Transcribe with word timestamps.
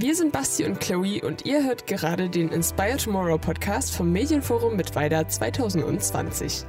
Wir 0.00 0.14
sind 0.14 0.30
Basti 0.30 0.64
und 0.64 0.78
Chloe 0.78 1.20
und 1.24 1.44
ihr 1.44 1.64
hört 1.64 1.88
gerade 1.88 2.30
den 2.30 2.50
Inspire 2.50 2.98
Tomorrow 2.98 3.36
Podcast 3.36 3.92
vom 3.92 4.12
Medienforum 4.12 4.76
mit 4.76 4.94
Weida 4.94 5.26
2020. 5.26 6.64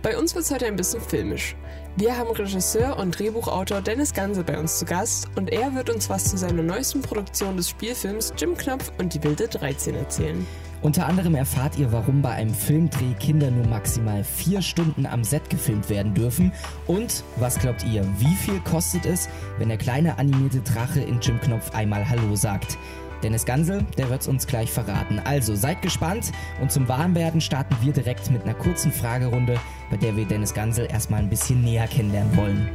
Bei 0.00 0.16
uns 0.16 0.34
wird 0.34 0.46
es 0.46 0.50
heute 0.50 0.64
ein 0.64 0.76
bisschen 0.76 1.02
filmisch. 1.02 1.56
Wir 1.96 2.16
haben 2.16 2.30
Regisseur 2.30 2.98
und 2.98 3.18
Drehbuchautor 3.18 3.82
Dennis 3.82 4.14
Ganse 4.14 4.44
bei 4.44 4.58
uns 4.58 4.78
zu 4.78 4.86
Gast 4.86 5.28
und 5.36 5.52
er 5.52 5.74
wird 5.74 5.90
uns 5.90 6.08
was 6.08 6.30
zu 6.30 6.38
seiner 6.38 6.62
neuesten 6.62 7.02
Produktion 7.02 7.58
des 7.58 7.68
Spielfilms 7.68 8.32
Jim 8.38 8.56
Knopf 8.56 8.90
und 8.96 9.12
die 9.12 9.22
wilde 9.22 9.46
13 9.46 9.96
erzählen. 9.96 10.46
Unter 10.82 11.06
anderem 11.06 11.34
erfahrt 11.34 11.76
ihr, 11.78 11.92
warum 11.92 12.22
bei 12.22 12.30
einem 12.30 12.54
Filmdreh 12.54 13.12
Kinder 13.18 13.50
nur 13.50 13.66
maximal 13.66 14.24
vier 14.24 14.62
Stunden 14.62 15.04
am 15.04 15.24
Set 15.24 15.50
gefilmt 15.50 15.90
werden 15.90 16.14
dürfen. 16.14 16.52
Und 16.86 17.22
was 17.36 17.58
glaubt 17.58 17.84
ihr, 17.84 18.02
wie 18.18 18.34
viel 18.34 18.60
kostet 18.60 19.04
es, 19.04 19.28
wenn 19.58 19.68
der 19.68 19.76
kleine 19.76 20.18
animierte 20.18 20.60
Drache 20.60 21.00
in 21.00 21.20
Jim 21.20 21.38
Knopf 21.40 21.74
einmal 21.74 22.08
Hallo 22.08 22.34
sagt? 22.34 22.78
Dennis 23.22 23.44
Gansel, 23.44 23.84
der 23.98 24.08
wird's 24.08 24.26
uns 24.26 24.46
gleich 24.46 24.72
verraten. 24.72 25.18
Also 25.18 25.54
seid 25.54 25.82
gespannt 25.82 26.32
und 26.62 26.72
zum 26.72 26.88
Warmwerden 26.88 27.42
starten 27.42 27.76
wir 27.82 27.92
direkt 27.92 28.30
mit 28.30 28.44
einer 28.44 28.54
kurzen 28.54 28.90
Fragerunde, 28.90 29.60
bei 29.90 29.98
der 29.98 30.16
wir 30.16 30.24
Dennis 30.24 30.54
Gansel 30.54 30.88
erstmal 30.90 31.20
ein 31.20 31.28
bisschen 31.28 31.60
näher 31.62 31.86
kennenlernen 31.88 32.34
wollen. 32.34 32.70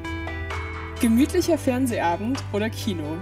Gemütlicher 1.01 1.57
Fernsehabend 1.57 2.43
oder 2.53 2.69
Kino? 2.69 3.17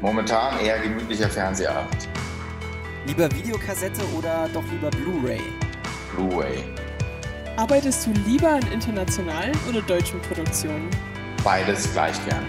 Momentan 0.00 0.60
eher 0.60 0.78
gemütlicher 0.78 1.28
Fernsehabend. 1.28 2.07
Lieber 3.08 3.34
Videokassette 3.34 4.02
oder 4.18 4.50
doch 4.52 4.62
lieber 4.70 4.90
Blu-ray? 4.90 5.40
Blu-ray. 6.14 6.62
Arbeitest 7.56 8.06
du 8.06 8.10
lieber 8.10 8.50
an 8.50 8.70
internationalen 8.70 9.56
oder 9.66 9.80
deutschen 9.80 10.20
Produktionen? 10.20 10.90
Beides 11.42 11.90
gleich 11.94 12.22
gern. 12.26 12.44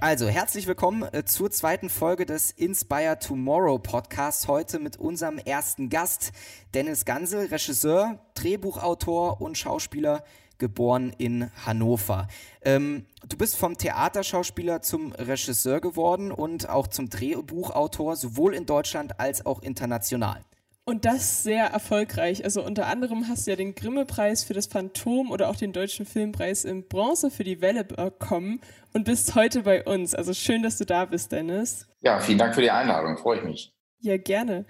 Also, 0.00 0.26
herzlich 0.26 0.66
willkommen 0.66 1.02
äh, 1.12 1.26
zur 1.26 1.50
zweiten 1.50 1.90
Folge 1.90 2.24
des 2.24 2.50
Inspire 2.52 3.18
Tomorrow 3.18 3.78
Podcasts. 3.78 4.48
Heute 4.48 4.78
mit 4.78 4.96
unserem 4.96 5.36
ersten 5.36 5.90
Gast, 5.90 6.32
Dennis 6.72 7.04
Gansel, 7.04 7.48
Regisseur, 7.48 8.20
Drehbuchautor 8.32 9.42
und 9.42 9.58
Schauspieler, 9.58 10.24
geboren 10.58 11.12
in 11.18 11.50
Hannover. 11.64 12.28
Ähm, 12.62 13.06
du 13.28 13.36
bist 13.36 13.56
vom 13.56 13.78
Theaterschauspieler 13.78 14.82
zum 14.82 15.12
Regisseur 15.12 15.80
geworden 15.80 16.32
und 16.32 16.68
auch 16.68 16.86
zum 16.86 17.08
Drehbuchautor, 17.10 18.16
sowohl 18.16 18.54
in 18.54 18.66
Deutschland 18.66 19.18
als 19.20 19.46
auch 19.46 19.62
international. 19.62 20.44
Und 20.88 21.04
das 21.04 21.42
sehr 21.42 21.66
erfolgreich. 21.66 22.44
Also 22.44 22.64
unter 22.64 22.86
anderem 22.86 23.28
hast 23.28 23.46
du 23.46 23.50
ja 23.50 23.56
den 23.56 23.74
Grimme-Preis 23.74 24.42
für 24.42 24.54
das 24.54 24.66
Phantom 24.66 25.30
oder 25.30 25.50
auch 25.50 25.56
den 25.56 25.74
Deutschen 25.74 26.06
Filmpreis 26.06 26.64
in 26.64 26.88
Bronze 26.88 27.30
für 27.30 27.44
die 27.44 27.60
Welle 27.60 27.84
bekommen 27.84 28.62
und 28.94 29.04
bist 29.04 29.34
heute 29.34 29.64
bei 29.64 29.84
uns. 29.84 30.14
Also 30.14 30.32
schön, 30.32 30.62
dass 30.62 30.78
du 30.78 30.86
da 30.86 31.04
bist, 31.04 31.30
Dennis. 31.30 31.86
Ja, 32.00 32.18
vielen 32.20 32.38
Dank 32.38 32.54
für 32.54 32.62
die 32.62 32.70
Einladung. 32.70 33.18
Freue 33.18 33.36
ich 33.36 33.44
mich. 33.44 33.72
Ja, 34.00 34.16
gerne. 34.16 34.64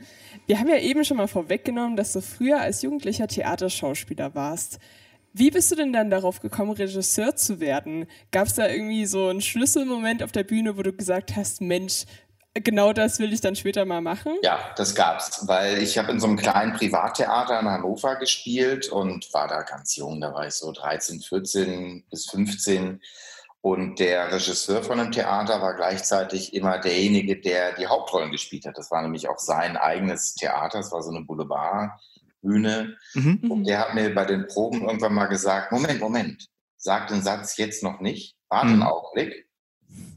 Wir 0.47 0.59
haben 0.59 0.69
ja 0.69 0.79
eben 0.79 1.05
schon 1.05 1.19
mal 1.19 1.29
vorweggenommen, 1.29 1.97
dass 1.97 2.13
du 2.15 2.21
früher 2.21 2.61
als 2.61 2.83
Jugendlicher 2.83 3.29
Theaterschauspieler 3.29 4.35
warst. 4.35 4.81
Wie 5.39 5.53
bist 5.53 5.71
du 5.71 5.77
denn 5.77 5.93
dann 5.93 6.11
darauf 6.11 6.41
gekommen, 6.41 6.73
Regisseur 6.73 7.37
zu 7.37 7.61
werden? 7.61 8.09
Gab 8.33 8.49
es 8.49 8.55
da 8.55 8.67
irgendwie 8.67 9.07
so 9.07 9.29
einen 9.29 9.41
Schlüsselmoment 9.41 10.25
auf 10.25 10.33
der 10.33 10.43
Bühne, 10.43 10.77
wo 10.77 10.83
du 10.83 10.93
gesagt 10.93 11.37
hast, 11.37 11.61
Mensch, 11.61 12.07
genau 12.55 12.93
das 12.93 13.21
will 13.21 13.33
ich 13.33 13.41
dann 13.41 13.55
später 13.55 13.85
mal 13.85 14.01
machen? 14.01 14.33
Ja, 14.43 14.59
das 14.77 14.97
gab's, 14.97 15.47
weil 15.47 15.81
ich 15.81 15.97
habe 15.97 16.11
in 16.11 16.19
so 16.19 16.27
einem 16.27 16.39
kleinen 16.39 16.73
Privattheater 16.73 17.61
in 17.61 17.69
Hannover 17.69 18.17
gespielt 18.17 18.89
und 18.89 19.33
war 19.33 19.47
da 19.47 19.63
ganz 19.63 19.95
jung, 19.95 20.21
da 20.21 20.35
war 20.35 20.45
ich 20.45 20.55
so 20.55 20.73
13, 20.73 21.21
14 21.21 22.05
bis 22.11 22.29
15. 22.31 23.01
Und 23.61 24.01
der 24.01 24.33
Regisseur 24.33 24.83
von 24.83 24.99
dem 24.99 25.13
Theater 25.13 25.63
war 25.63 25.75
gleichzeitig 25.75 26.53
immer 26.53 26.79
derjenige, 26.79 27.41
der 27.41 27.77
die 27.77 27.87
Hauptrollen 27.87 28.33
gespielt 28.33 28.67
hat. 28.67 28.77
Das 28.77 28.91
war 28.91 29.03
nämlich 29.03 29.29
auch 29.29 29.39
sein 29.39 29.77
eigenes 29.77 30.35
Theater, 30.35 30.81
es 30.81 30.91
war 30.91 31.03
so 31.03 31.11
eine 31.11 31.25
Boulevardbühne. 32.43 32.97
Mhm. 33.15 33.51
Und 33.51 33.65
der 33.67 33.81
hat 33.81 33.95
mir 33.95 34.15
bei 34.15 34.25
den 34.25 34.47
Proben 34.47 34.83
irgendwann 34.83 35.15
mal 35.15 35.27
gesagt, 35.27 35.73
Moment, 35.73 36.01
Moment, 36.01 36.49
sag 36.77 37.09
den 37.09 37.23
Satz 37.23 37.57
jetzt 37.57 37.83
noch 37.83 38.01
nicht, 38.01 38.37
warte 38.49 38.69
mhm. 38.69 38.73
einen 38.75 38.83
Augenblick, 38.83 39.49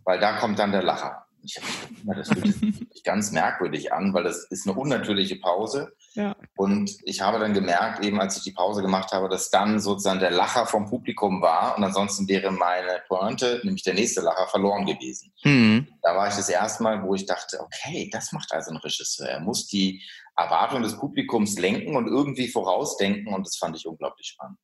weil 0.03 0.19
da 0.19 0.37
kommt 0.37 0.59
dann 0.59 0.71
der 0.71 0.83
Lacher. 0.83 1.25
Ich 1.43 1.57
habe 1.57 2.19
das 2.19 2.29
fühlt 2.29 2.55
sich 2.55 3.03
ganz 3.03 3.31
merkwürdig 3.31 3.93
an, 3.93 4.13
weil 4.13 4.23
das 4.23 4.45
ist 4.49 4.67
eine 4.67 4.77
unnatürliche 4.77 5.37
Pause. 5.37 5.93
Ja. 6.13 6.35
Und 6.55 6.91
ich 7.03 7.21
habe 7.21 7.39
dann 7.39 7.53
gemerkt, 7.53 8.03
eben 8.03 8.19
als 8.19 8.37
ich 8.37 8.43
die 8.43 8.51
Pause 8.51 8.81
gemacht 8.81 9.11
habe, 9.11 9.29
dass 9.29 9.49
dann 9.49 9.79
sozusagen 9.79 10.19
der 10.19 10.31
Lacher 10.31 10.65
vom 10.65 10.89
Publikum 10.89 11.41
war 11.41 11.77
und 11.77 11.83
ansonsten 11.83 12.27
wäre 12.27 12.51
meine 12.51 13.01
Pointe, 13.07 13.61
nämlich 13.63 13.83
der 13.83 13.93
nächste 13.93 14.21
Lacher, 14.21 14.47
verloren 14.47 14.85
gewesen. 14.85 15.33
Mhm. 15.43 15.87
Da 16.01 16.15
war 16.15 16.27
ich 16.27 16.35
das 16.35 16.49
erste 16.49 16.83
Mal, 16.83 17.03
wo 17.03 17.15
ich 17.15 17.25
dachte, 17.25 17.59
okay, 17.59 18.09
das 18.11 18.31
macht 18.31 18.51
also 18.51 18.71
ein 18.71 18.77
Regisseur. 18.77 19.27
Er 19.27 19.39
muss 19.39 19.67
die 19.67 20.03
Erwartung 20.35 20.81
des 20.81 20.97
Publikums 20.97 21.57
lenken 21.57 21.95
und 21.95 22.07
irgendwie 22.07 22.47
vorausdenken 22.47 23.33
und 23.33 23.45
das 23.45 23.57
fand 23.57 23.75
ich 23.75 23.85
unglaublich 23.85 24.27
spannend. 24.27 24.59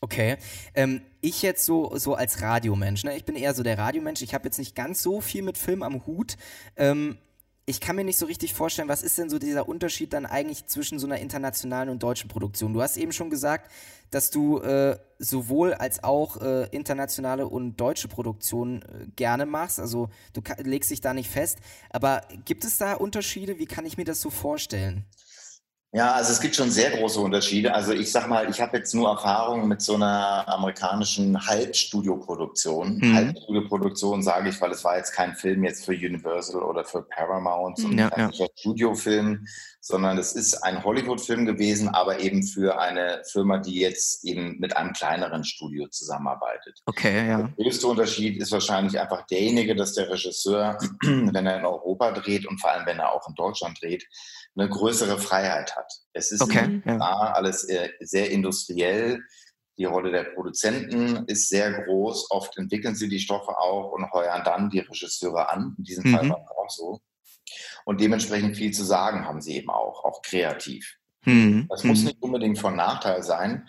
Okay. 0.00 0.36
Ähm, 0.74 1.00
ich 1.20 1.42
jetzt 1.42 1.64
so, 1.64 1.96
so 1.96 2.14
als 2.14 2.40
Radiomensch, 2.40 3.02
ne? 3.04 3.16
ich 3.16 3.24
bin 3.24 3.34
eher 3.34 3.54
so 3.54 3.62
der 3.64 3.78
Radiomensch, 3.78 4.22
ich 4.22 4.32
habe 4.32 4.44
jetzt 4.44 4.58
nicht 4.58 4.76
ganz 4.76 5.02
so 5.02 5.20
viel 5.20 5.42
mit 5.42 5.58
Film 5.58 5.82
am 5.82 6.06
Hut. 6.06 6.36
Ähm, 6.76 7.18
ich 7.66 7.80
kann 7.80 7.96
mir 7.96 8.04
nicht 8.04 8.16
so 8.16 8.24
richtig 8.24 8.54
vorstellen, 8.54 8.88
was 8.88 9.02
ist 9.02 9.18
denn 9.18 9.28
so 9.28 9.38
dieser 9.38 9.68
Unterschied 9.68 10.14
dann 10.14 10.24
eigentlich 10.24 10.66
zwischen 10.66 10.98
so 10.98 11.06
einer 11.06 11.18
internationalen 11.18 11.90
und 11.90 12.02
deutschen 12.02 12.28
Produktion? 12.30 12.72
Du 12.72 12.80
hast 12.80 12.96
eben 12.96 13.12
schon 13.12 13.28
gesagt, 13.28 13.70
dass 14.10 14.30
du 14.30 14.58
äh, 14.60 14.96
sowohl 15.18 15.74
als 15.74 16.02
auch 16.02 16.40
äh, 16.40 16.68
internationale 16.70 17.46
und 17.46 17.76
deutsche 17.76 18.08
Produktionen 18.08 18.82
äh, 18.82 19.06
gerne 19.16 19.44
machst. 19.44 19.80
Also 19.80 20.08
du 20.32 20.40
legst 20.62 20.90
dich 20.90 21.02
da 21.02 21.12
nicht 21.12 21.28
fest. 21.28 21.58
Aber 21.90 22.22
gibt 22.46 22.64
es 22.64 22.78
da 22.78 22.94
Unterschiede? 22.94 23.58
Wie 23.58 23.66
kann 23.66 23.84
ich 23.84 23.98
mir 23.98 24.04
das 24.04 24.22
so 24.22 24.30
vorstellen? 24.30 25.04
Ja, 25.92 26.12
also 26.12 26.32
es 26.32 26.40
gibt 26.40 26.54
schon 26.54 26.70
sehr 26.70 26.90
große 26.90 27.18
Unterschiede. 27.18 27.74
Also 27.74 27.92
ich 27.92 28.12
sag 28.12 28.28
mal, 28.28 28.50
ich 28.50 28.60
habe 28.60 28.76
jetzt 28.76 28.94
nur 28.94 29.08
Erfahrung 29.08 29.68
mit 29.68 29.80
so 29.80 29.94
einer 29.94 30.46
amerikanischen 30.46 31.46
Halbstudioproduktion. 31.46 32.98
Mhm. 32.98 33.14
Halbstudioproduktion 33.14 34.22
sage 34.22 34.50
ich, 34.50 34.60
weil 34.60 34.72
es 34.72 34.84
war 34.84 34.98
jetzt 34.98 35.12
kein 35.12 35.34
Film 35.34 35.64
jetzt 35.64 35.86
für 35.86 35.92
Universal 35.92 36.62
oder 36.62 36.84
für 36.84 37.02
Paramount, 37.02 37.78
so 37.78 37.88
ein 37.88 37.96
ja, 37.96 38.10
ja. 38.14 38.30
Studiofilm, 38.56 39.46
sondern 39.80 40.18
es 40.18 40.34
ist 40.34 40.62
ein 40.62 40.84
Hollywood-Film 40.84 41.46
gewesen, 41.46 41.88
aber 41.88 42.20
eben 42.20 42.42
für 42.42 42.78
eine 42.78 43.22
Firma, 43.24 43.56
die 43.56 43.80
jetzt 43.80 44.26
eben 44.26 44.58
mit 44.58 44.76
einem 44.76 44.92
kleineren 44.92 45.42
Studio 45.42 45.88
zusammenarbeitet. 45.88 46.82
Okay, 46.84 47.28
ja. 47.28 47.38
Der 47.56 47.64
größte 47.64 47.86
Unterschied 47.86 48.36
ist 48.42 48.52
wahrscheinlich 48.52 49.00
einfach 49.00 49.26
derjenige, 49.26 49.74
dass 49.74 49.94
der 49.94 50.10
Regisseur, 50.10 50.76
wenn 51.02 51.46
er 51.46 51.58
in 51.58 51.64
Europa 51.64 52.10
dreht 52.10 52.46
und 52.46 52.60
vor 52.60 52.72
allem 52.72 52.84
wenn 52.84 52.98
er 52.98 53.14
auch 53.14 53.26
in 53.26 53.34
Deutschland 53.34 53.80
dreht, 53.80 54.06
eine 54.58 54.68
größere 54.68 55.18
Freiheit 55.18 55.76
hat. 55.76 55.92
Es 56.12 56.32
ist 56.32 56.42
okay, 56.42 56.82
ja. 56.84 56.98
alles 56.98 57.64
äh, 57.64 57.90
sehr 58.00 58.30
industriell. 58.30 59.22
Die 59.78 59.84
Rolle 59.84 60.10
der 60.10 60.24
Produzenten 60.24 61.24
ist 61.26 61.48
sehr 61.48 61.84
groß. 61.84 62.30
Oft 62.30 62.58
entwickeln 62.58 62.96
sie 62.96 63.08
die 63.08 63.20
Stoffe 63.20 63.56
auch 63.56 63.92
und 63.92 64.10
heuern 64.12 64.42
dann 64.44 64.70
die 64.70 64.80
Regisseure 64.80 65.50
an. 65.50 65.74
In 65.78 65.84
diesem 65.84 66.10
mhm. 66.10 66.16
Fall 66.16 66.28
war 66.30 66.40
es 66.44 66.50
auch 66.50 66.70
so. 66.70 67.00
Und 67.84 68.00
dementsprechend 68.00 68.56
viel 68.56 68.72
zu 68.72 68.84
sagen 68.84 69.24
haben 69.24 69.40
sie 69.40 69.56
eben 69.56 69.70
auch, 69.70 70.04
auch 70.04 70.20
kreativ. 70.22 70.96
Mhm. 71.24 71.66
Das 71.68 71.84
muss 71.84 72.00
mhm. 72.00 72.06
nicht 72.06 72.22
unbedingt 72.22 72.58
von 72.58 72.74
Nachteil 72.74 73.22
sein, 73.22 73.68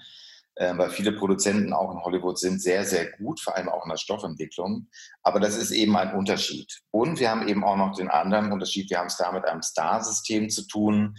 weil 0.59 0.89
viele 0.89 1.13
Produzenten 1.13 1.71
auch 1.71 1.91
in 1.91 2.01
Hollywood 2.01 2.37
sind 2.37 2.61
sehr, 2.61 2.83
sehr 2.83 3.11
gut, 3.13 3.39
vor 3.39 3.55
allem 3.55 3.69
auch 3.69 3.85
in 3.85 3.89
der 3.89 3.97
Stoffentwicklung. 3.97 4.87
Aber 5.23 5.39
das 5.39 5.55
ist 5.55 5.71
eben 5.71 5.95
ein 5.95 6.13
Unterschied. 6.13 6.81
Und 6.91 7.19
wir 7.19 7.31
haben 7.31 7.47
eben 7.47 7.63
auch 7.63 7.77
noch 7.77 7.95
den 7.95 8.09
anderen 8.09 8.51
Unterschied, 8.51 8.89
wir 8.89 8.99
haben 8.99 9.07
es 9.07 9.17
da 9.17 9.31
mit 9.31 9.45
einem 9.45 9.61
Star-System 9.61 10.49
zu 10.49 10.67
tun. 10.67 11.15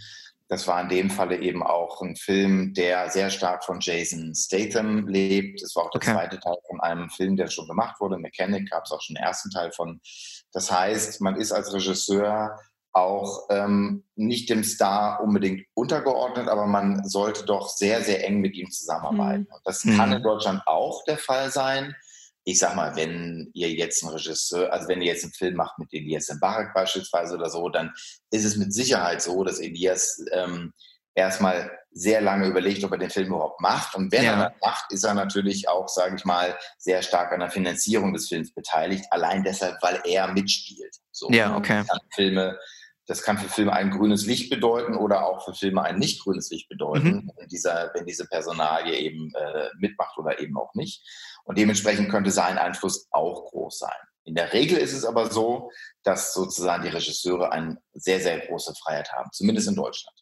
Das 0.47 0.67
war 0.67 0.81
in 0.81 0.89
dem 0.89 1.09
Falle 1.09 1.37
eben 1.37 1.63
auch 1.63 2.01
ein 2.01 2.15
Film, 2.17 2.73
der 2.73 3.09
sehr 3.09 3.29
stark 3.29 3.63
von 3.63 3.79
Jason 3.79 4.35
Statham 4.35 5.07
lebt. 5.07 5.61
Es 5.61 5.75
war 5.75 5.85
auch 5.85 5.91
der 5.91 6.01
okay. 6.01 6.11
zweite 6.11 6.39
Teil 6.39 6.57
von 6.67 6.81
einem 6.81 7.09
Film, 7.09 7.37
der 7.37 7.47
schon 7.47 7.67
gemacht 7.67 7.99
wurde. 8.01 8.17
Mechanic 8.17 8.69
gab 8.69 8.83
es 8.85 8.91
auch 8.91 9.01
schon 9.01 9.15
den 9.15 9.23
ersten 9.23 9.49
Teil 9.49 9.71
von. 9.71 10.01
Das 10.51 10.69
heißt, 10.69 11.21
man 11.21 11.37
ist 11.37 11.53
als 11.53 11.73
Regisseur 11.73 12.59
auch 12.93 13.47
ähm, 13.49 14.03
nicht 14.15 14.49
dem 14.49 14.63
Star 14.63 15.21
unbedingt 15.21 15.65
untergeordnet, 15.73 16.47
aber 16.47 16.67
man 16.67 17.07
sollte 17.07 17.45
doch 17.45 17.69
sehr, 17.69 18.01
sehr 18.03 18.25
eng 18.25 18.41
mit 18.41 18.55
ihm 18.55 18.69
zusammenarbeiten. 18.69 19.47
Mhm. 19.49 19.61
Das 19.63 19.83
kann 19.83 20.09
mhm. 20.09 20.17
in 20.17 20.23
Deutschland 20.23 20.61
auch 20.65 21.03
der 21.05 21.17
Fall 21.17 21.51
sein. 21.51 21.95
Ich 22.43 22.59
sag 22.59 22.75
mal, 22.75 22.95
wenn 22.95 23.49
ihr 23.53 23.71
jetzt 23.71 24.03
einen 24.03 24.13
Regisseur, 24.13 24.73
also 24.73 24.87
wenn 24.87 25.01
ihr 25.01 25.13
jetzt 25.13 25.23
einen 25.23 25.33
Film 25.33 25.55
macht 25.55 25.77
mit 25.77 25.93
Elias 25.93 26.29
Mbarak 26.33 26.73
beispielsweise 26.73 27.35
oder 27.35 27.49
so, 27.49 27.69
dann 27.69 27.93
ist 28.31 28.45
es 28.45 28.57
mit 28.57 28.73
Sicherheit 28.73 29.21
so, 29.21 29.43
dass 29.43 29.59
Elias 29.59 30.23
ähm, 30.33 30.73
erstmal 31.13 31.71
sehr 31.91 32.21
lange 32.21 32.47
überlegt, 32.47 32.83
ob 32.83 32.91
er 32.93 32.97
den 32.97 33.09
Film 33.09 33.27
überhaupt 33.27 33.61
macht. 33.61 33.95
Und 33.95 34.11
wenn 34.11 34.23
ja. 34.23 34.33
er 34.33 34.49
das 34.49 34.59
macht, 34.61 34.91
ist 34.91 35.03
er 35.03 35.13
natürlich 35.13 35.67
auch, 35.69 35.87
sage 35.87 36.15
ich 36.15 36.25
mal, 36.25 36.57
sehr 36.77 37.01
stark 37.03 37.31
an 37.31 37.41
der 37.41 37.51
Finanzierung 37.51 38.13
des 38.13 38.27
Films 38.27 38.53
beteiligt. 38.53 39.05
Allein 39.11 39.43
deshalb, 39.43 39.75
weil 39.81 40.01
er 40.05 40.31
mitspielt. 40.31 40.95
So, 41.11 41.29
ja, 41.29 41.55
okay. 41.55 41.83
Filme 42.15 42.57
das 43.11 43.23
kann 43.23 43.37
für 43.37 43.49
Filme 43.49 43.73
ein 43.73 43.91
grünes 43.91 44.25
Licht 44.25 44.49
bedeuten 44.49 44.95
oder 44.95 45.27
auch 45.27 45.43
für 45.43 45.53
Filme 45.53 45.83
ein 45.83 45.99
nicht 45.99 46.23
grünes 46.23 46.49
Licht 46.49 46.69
bedeuten, 46.69 47.09
mhm. 47.09 47.31
wenn, 47.35 47.49
dieser, 47.49 47.91
wenn 47.93 48.05
diese 48.05 48.25
Personalie 48.25 48.97
eben 48.97 49.33
äh, 49.35 49.67
mitmacht 49.79 50.17
oder 50.17 50.39
eben 50.39 50.57
auch 50.57 50.73
nicht. 50.75 51.05
Und 51.43 51.57
dementsprechend 51.57 52.09
könnte 52.09 52.31
sein 52.31 52.57
Einfluss 52.57 53.09
auch 53.11 53.51
groß 53.51 53.79
sein. 53.79 53.99
In 54.23 54.35
der 54.35 54.53
Regel 54.53 54.77
ist 54.77 54.93
es 54.93 55.03
aber 55.03 55.29
so, 55.29 55.71
dass 56.03 56.33
sozusagen 56.33 56.83
die 56.83 56.89
Regisseure 56.89 57.51
eine 57.51 57.81
sehr, 57.91 58.21
sehr 58.21 58.39
große 58.47 58.73
Freiheit 58.81 59.11
haben, 59.11 59.29
zumindest 59.33 59.67
in 59.67 59.75
Deutschland. 59.75 60.17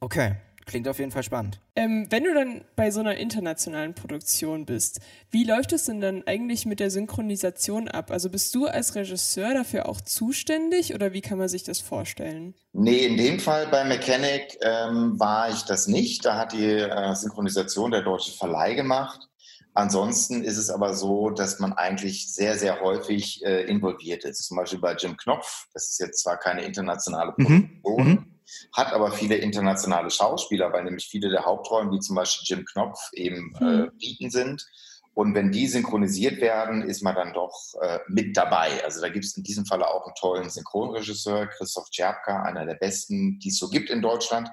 Okay, 0.00 0.36
Klingt 0.66 0.88
auf 0.88 0.98
jeden 0.98 1.10
Fall 1.10 1.22
spannend. 1.22 1.60
Ähm, 1.76 2.06
wenn 2.10 2.24
du 2.24 2.32
dann 2.32 2.64
bei 2.74 2.90
so 2.90 3.00
einer 3.00 3.16
internationalen 3.16 3.94
Produktion 3.94 4.64
bist, 4.64 5.00
wie 5.30 5.44
läuft 5.44 5.72
es 5.72 5.84
denn 5.84 6.00
dann 6.00 6.22
eigentlich 6.26 6.64
mit 6.64 6.80
der 6.80 6.90
Synchronisation 6.90 7.88
ab? 7.88 8.10
Also 8.10 8.30
bist 8.30 8.54
du 8.54 8.66
als 8.66 8.94
Regisseur 8.94 9.52
dafür 9.52 9.88
auch 9.88 10.00
zuständig 10.00 10.94
oder 10.94 11.12
wie 11.12 11.20
kann 11.20 11.38
man 11.38 11.48
sich 11.48 11.64
das 11.64 11.80
vorstellen? 11.80 12.54
Nee, 12.72 13.04
in 13.04 13.16
dem 13.18 13.40
Fall 13.40 13.66
bei 13.66 13.84
Mechanic 13.84 14.58
ähm, 14.62 15.20
war 15.20 15.50
ich 15.50 15.62
das 15.62 15.86
nicht. 15.86 16.24
Da 16.24 16.38
hat 16.38 16.52
die 16.52 16.64
äh, 16.64 17.14
Synchronisation 17.14 17.90
der 17.90 18.02
deutsche 18.02 18.32
Verleih 18.32 18.74
gemacht. 18.74 19.20
Ansonsten 19.74 20.44
ist 20.44 20.56
es 20.56 20.70
aber 20.70 20.94
so, 20.94 21.30
dass 21.30 21.58
man 21.58 21.72
eigentlich 21.72 22.32
sehr, 22.32 22.56
sehr 22.56 22.80
häufig 22.80 23.44
äh, 23.44 23.64
involviert 23.64 24.24
ist. 24.24 24.44
Zum 24.44 24.56
Beispiel 24.56 24.78
bei 24.78 24.94
Jim 24.94 25.16
Knopf, 25.16 25.66
das 25.74 25.90
ist 25.90 26.00
jetzt 26.00 26.22
zwar 26.22 26.38
keine 26.38 26.62
internationale 26.62 27.34
mhm. 27.36 27.80
Produktion, 27.82 28.08
mhm 28.08 28.33
hat 28.72 28.92
aber 28.92 29.12
viele 29.12 29.36
internationale 29.36 30.10
Schauspieler, 30.10 30.72
weil 30.72 30.84
nämlich 30.84 31.06
viele 31.06 31.30
der 31.30 31.44
Hauptrollen, 31.44 31.92
wie 31.92 32.00
zum 32.00 32.16
Beispiel 32.16 32.56
Jim 32.56 32.64
Knopf, 32.64 32.98
eben 33.12 33.54
äh, 33.60 33.64
mhm. 33.64 33.90
Briten 33.98 34.30
sind. 34.30 34.66
Und 35.14 35.34
wenn 35.34 35.52
die 35.52 35.68
synchronisiert 35.68 36.40
werden, 36.40 36.82
ist 36.82 37.02
man 37.02 37.14
dann 37.14 37.32
doch 37.32 37.54
äh, 37.80 38.00
mit 38.08 38.36
dabei. 38.36 38.82
Also 38.84 39.00
da 39.00 39.08
gibt 39.08 39.24
es 39.24 39.36
in 39.36 39.44
diesem 39.44 39.64
Falle 39.64 39.86
auch 39.88 40.04
einen 40.06 40.14
tollen 40.16 40.50
Synchronregisseur, 40.50 41.46
Christoph 41.46 41.88
Czerpka, 41.90 42.42
einer 42.42 42.66
der 42.66 42.74
besten, 42.74 43.38
die 43.38 43.50
es 43.50 43.58
so 43.58 43.68
gibt 43.68 43.90
in 43.90 44.02
Deutschland. 44.02 44.50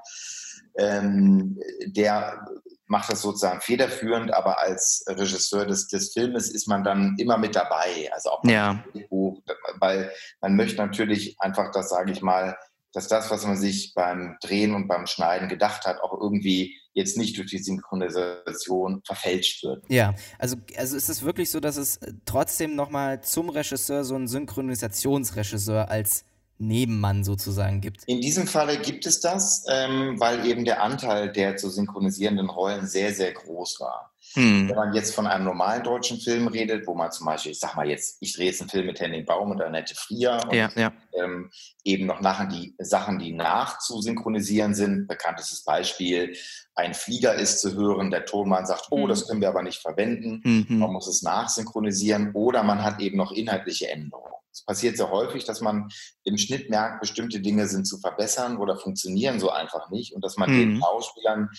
Ähm, 0.77 1.59
der 1.87 2.45
macht 2.85 3.11
das 3.11 3.21
sozusagen 3.21 3.61
federführend, 3.61 4.33
aber 4.33 4.59
als 4.59 5.03
Regisseur 5.07 5.65
des, 5.65 5.87
des 5.87 6.13
Filmes 6.13 6.51
ist 6.51 6.67
man 6.67 6.83
dann 6.83 7.15
immer 7.17 7.37
mit 7.37 7.55
dabei. 7.55 8.11
Also 8.13 8.29
auch 8.29 8.43
ja. 8.43 8.83
Buch, 9.09 9.41
weil 9.79 10.11
man 10.41 10.55
möchte 10.55 10.77
natürlich 10.77 11.39
einfach, 11.39 11.71
das 11.71 11.89
sage 11.89 12.11
ich 12.11 12.21
mal, 12.21 12.57
dass 12.93 13.07
das, 13.07 13.31
was 13.31 13.45
man 13.45 13.57
sich 13.57 13.93
beim 13.93 14.37
Drehen 14.41 14.73
und 14.73 14.87
beim 14.87 15.07
Schneiden 15.07 15.49
gedacht 15.49 15.85
hat, 15.85 16.01
auch 16.01 16.19
irgendwie 16.19 16.77
jetzt 16.93 17.17
nicht 17.17 17.37
durch 17.37 17.49
die 17.49 17.57
Synchronisation 17.57 19.01
verfälscht 19.05 19.63
wird. 19.63 19.83
Ja, 19.87 20.13
also, 20.37 20.57
also 20.75 20.97
ist 20.97 21.09
es 21.09 21.23
wirklich 21.23 21.49
so, 21.49 21.59
dass 21.59 21.77
es 21.77 21.99
trotzdem 22.25 22.75
nochmal 22.75 23.21
zum 23.21 23.49
Regisseur 23.49 24.03
so 24.03 24.15
einen 24.15 24.27
Synchronisationsregisseur 24.27 25.89
als 25.89 26.25
Nebenmann 26.57 27.23
sozusagen 27.23 27.81
gibt? 27.81 28.03
In 28.05 28.21
diesem 28.21 28.47
Falle 28.47 28.77
gibt 28.77 29.05
es 29.05 29.19
das, 29.19 29.65
ähm, 29.69 30.19
weil 30.19 30.45
eben 30.45 30.63
der 30.63 30.83
Anteil 30.83 31.31
der 31.31 31.57
zu 31.57 31.69
synchronisierenden 31.69 32.49
Rollen 32.49 32.87
sehr, 32.87 33.13
sehr 33.13 33.31
groß 33.33 33.79
war. 33.79 34.10
Hm. 34.33 34.69
Wenn 34.69 34.75
man 34.75 34.93
jetzt 34.93 35.13
von 35.13 35.27
einem 35.27 35.45
normalen 35.45 35.83
deutschen 35.83 36.19
Film 36.19 36.47
redet, 36.47 36.87
wo 36.87 36.95
man 36.95 37.11
zum 37.11 37.25
Beispiel, 37.25 37.51
ich 37.51 37.59
sag 37.59 37.75
mal 37.75 37.87
jetzt, 37.87 38.17
ich 38.19 38.33
drehe 38.33 38.47
jetzt 38.47 38.61
einen 38.61 38.69
Film 38.69 38.85
mit 38.85 38.99
Henning 38.99 39.25
Baum 39.25 39.51
und 39.51 39.61
Annette 39.61 39.95
Frier 39.95 40.39
und 40.45 40.53
ja, 40.53 40.69
ja. 40.75 40.93
Ähm, 41.13 41.51
eben 41.83 42.05
noch 42.05 42.21
nachher 42.21 42.47
die 42.47 42.75
Sachen, 42.79 43.19
die 43.19 43.33
nachzusynchronisieren 43.33 44.73
sind. 44.73 45.07
Bekanntestes 45.07 45.63
Beispiel, 45.63 46.35
ein 46.75 46.93
Flieger 46.93 47.35
ist 47.35 47.59
zu 47.59 47.75
hören, 47.75 48.11
der 48.11 48.25
Tonmann 48.25 48.65
sagt, 48.65 48.87
oh, 48.91 49.07
das 49.07 49.21
hm. 49.21 49.27
können 49.27 49.41
wir 49.41 49.49
aber 49.49 49.63
nicht 49.63 49.81
verwenden, 49.81 50.41
mhm. 50.43 50.79
man 50.79 50.91
muss 50.91 51.07
es 51.07 51.21
nachsynchronisieren 51.21 52.31
oder 52.33 52.63
man 52.63 52.83
hat 52.83 52.99
eben 52.99 53.17
noch 53.17 53.31
inhaltliche 53.31 53.89
Änderungen. 53.89 54.31
Es 54.53 54.63
passiert 54.65 54.97
sehr 54.97 55.09
häufig, 55.09 55.45
dass 55.45 55.61
man 55.61 55.89
im 56.23 56.37
Schnitt 56.37 56.69
merkt, 56.69 56.99
bestimmte 56.99 57.39
Dinge 57.39 57.67
sind 57.67 57.85
zu 57.85 57.99
verbessern 57.99 58.57
oder 58.57 58.77
funktionieren 58.77 59.39
so 59.39 59.49
einfach 59.49 59.89
nicht 59.89 60.13
und 60.13 60.23
dass 60.23 60.37
man 60.37 60.51
mhm. 60.51 60.57
den 60.57 60.81
Schauspielern 60.81 61.49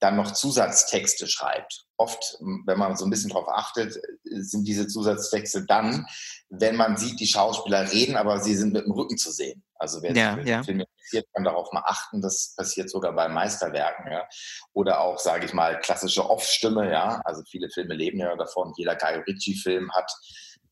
dann 0.00 0.16
noch 0.16 0.32
Zusatztexte 0.32 1.26
schreibt. 1.26 1.86
Oft, 2.02 2.38
wenn 2.66 2.78
man 2.78 2.96
so 2.96 3.04
ein 3.04 3.10
bisschen 3.10 3.30
darauf 3.30 3.48
achtet, 3.48 3.96
sind 4.24 4.66
diese 4.66 4.88
Zusatztexte 4.88 5.64
dann, 5.66 6.04
wenn 6.50 6.74
man 6.74 6.96
sieht, 6.96 7.20
die 7.20 7.28
Schauspieler 7.28 7.92
reden, 7.92 8.16
aber 8.16 8.40
sie 8.40 8.56
sind 8.56 8.72
mit 8.72 8.84
dem 8.84 8.92
Rücken 8.92 9.16
zu 9.16 9.30
sehen. 9.30 9.62
Also 9.76 10.02
wer 10.02 10.12
ja, 10.16 10.34
sich 10.34 10.46
ja. 10.46 10.62
Film 10.64 10.80
interessiert, 10.80 11.26
kann 11.32 11.44
darauf 11.44 11.72
mal 11.72 11.84
achten. 11.86 12.20
Das 12.20 12.54
passiert 12.56 12.90
sogar 12.90 13.12
bei 13.12 13.28
Meisterwerken. 13.28 14.10
Ja. 14.10 14.26
Oder 14.72 15.00
auch, 15.00 15.18
sage 15.18 15.46
ich 15.46 15.52
mal, 15.52 15.78
klassische 15.78 16.28
Off-Stimme. 16.28 16.90
Ja. 16.90 17.20
Also 17.24 17.42
viele 17.48 17.70
Filme 17.70 17.94
leben 17.94 18.18
ja 18.18 18.34
davon. 18.36 18.72
Jeder 18.76 18.96
Guy 18.96 19.22
Ritchie-Film 19.26 19.92
hat 19.92 20.10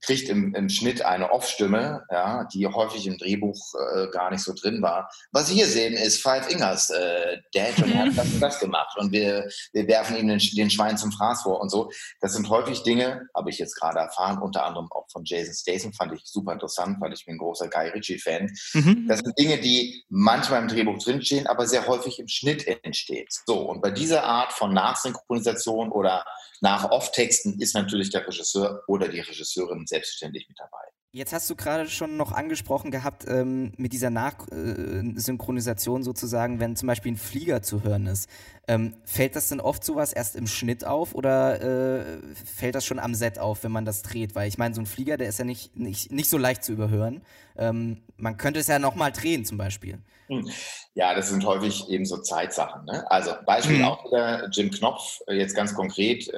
kriegt 0.01 0.29
im, 0.29 0.55
im 0.55 0.69
Schnitt 0.69 1.03
eine 1.03 1.31
Off-Stimme, 1.31 2.05
ja, 2.11 2.45
die 2.53 2.67
häufig 2.67 3.07
im 3.07 3.19
Drehbuch 3.19 3.75
äh, 3.95 4.09
gar 4.09 4.31
nicht 4.31 4.43
so 4.43 4.55
drin 4.55 4.83
war. 4.83 5.11
Was 5.33 5.49
Sie 5.49 5.55
hier 5.55 5.67
sehen, 5.67 5.95
ist 5.95 6.23
Five 6.23 6.51
Ingers 6.51 6.91
äh, 6.91 7.39
Dad 7.53 7.79
und 7.83 7.93
er 7.93 8.07
hat 8.07 8.13
das 8.17 8.33
und 8.33 8.41
das 8.41 8.59
gemacht 8.61 8.97
und 8.99 9.13
wir, 9.13 9.49
wir 9.73 9.87
werfen 9.89 10.17
ihm 10.17 10.29
den, 10.29 10.39
den 10.39 10.71
Schwein 10.71 10.97
zum 10.97 11.13
Fraß 11.13 11.43
vor 11.43 11.61
und 11.61 11.71
so. 11.71 11.91
Das 12.21 12.33
sind 12.33 12.49
häufig 12.49 12.83
Dinge, 12.83 13.29
habe 13.35 13.51
ich 13.51 13.59
jetzt 13.59 13.75
gerade 13.75 13.99
erfahren, 13.99 14.41
unter 14.41 14.65
anderem 14.65 14.89
auch 14.93 15.07
von 15.11 15.25
Jason 15.25 15.55
Statham, 15.55 15.93
fand 15.93 16.13
ich 16.13 16.23
super 16.25 16.53
interessant, 16.53 16.99
weil 17.01 17.13
ich 17.13 17.27
bin 17.27 17.35
ein 17.35 17.39
großer 17.39 17.69
Guy 17.69 17.89
Ritchie-Fan. 17.89 18.51
Mhm. 18.75 19.07
Das 19.09 19.21
sind 19.21 19.39
Dinge, 19.39 19.59
die 19.59 20.05
manchmal 20.09 20.63
im 20.63 20.69
Drehbuch 20.69 20.99
drinstehen, 20.99 21.47
aber 21.47 21.67
sehr 21.67 21.87
häufig 21.87 22.19
im 22.19 22.29
Schnitt 22.29 22.67
entstehen. 22.85 23.27
So, 23.47 23.61
und 23.69 23.83
bei 23.83 23.91
dieser 23.91 24.25
Art 24.25 24.53
von 24.53 24.73
Nachsynchronisation 24.73 25.91
oder 25.91 26.25
nach 26.61 26.91
Off-Texten 26.91 27.59
ist 27.59 27.75
natürlich 27.75 28.11
der 28.11 28.27
Regisseur 28.27 28.83
oder 28.87 29.09
die 29.09 29.21
Regisseurin 29.21 29.87
selbstständig 29.91 30.49
mit 30.49 30.59
dabei. 30.59 30.79
Jetzt 31.13 31.33
hast 31.33 31.51
du 31.51 31.57
gerade 31.57 31.91
schon 31.91 32.17
noch 32.17 32.31
angesprochen 32.31 32.93
gehabt, 32.93 33.25
ähm, 33.27 33.73
mit 33.77 33.93
dieser 33.93 34.11
Nachsynchronisation 34.11 36.03
äh, 36.03 36.05
sozusagen, 36.05 36.61
wenn 36.61 36.77
zum 36.77 36.87
Beispiel 36.87 37.11
ein 37.13 37.17
Flieger 37.17 37.63
zu 37.63 37.83
hören 37.83 38.07
ist. 38.07 38.31
Ähm, 38.69 38.95
fällt 39.05 39.35
das 39.35 39.49
denn 39.49 39.59
oft 39.59 39.83
sowas 39.83 40.13
erst 40.13 40.37
im 40.37 40.47
Schnitt 40.47 40.85
auf 40.85 41.17
oder 41.17 41.61
äh, 41.61 42.21
fällt 42.35 42.77
das 42.77 42.87
schon 42.87 43.01
am 43.01 43.17
Set 43.17 43.41
auf, 43.41 43.65
wenn 43.65 43.73
man 43.73 43.85
das 43.85 44.03
dreht? 44.03 44.37
Weil 44.37 44.47
ich 44.47 44.57
meine, 44.57 44.73
so 44.73 44.83
ein 44.83 44.87
Flieger, 44.87 45.17
der 45.17 45.29
ist 45.29 45.41
ja 45.41 45.45
nicht, 45.45 45.77
nicht, 45.77 46.13
nicht 46.13 46.31
so 46.31 46.39
leicht 46.39 46.63
zu 46.63 46.71
überhören. 46.71 47.23
Ähm, 47.57 48.03
man 48.17 48.37
könnte 48.37 48.61
es 48.61 48.69
ja 48.69 48.79
nochmal 48.79 49.11
drehen 49.11 49.45
zum 49.45 49.59
Beispiel. 49.59 49.99
Hm. 50.29 50.49
Ja, 50.95 51.13
das 51.17 51.29
sind 51.31 51.45
häufig 51.45 51.89
eben 51.89 52.05
so 52.05 52.19
Zeitsachen. 52.19 52.85
Ne? 52.85 53.11
Also 53.11 53.33
Beispiel 53.47 53.79
hm. 53.79 53.85
auch 53.85 54.05
wieder 54.05 54.49
Jim 54.51 54.71
Knopf, 54.71 55.19
äh, 55.27 55.35
jetzt 55.35 55.57
ganz 55.57 55.75
konkret. 55.75 56.31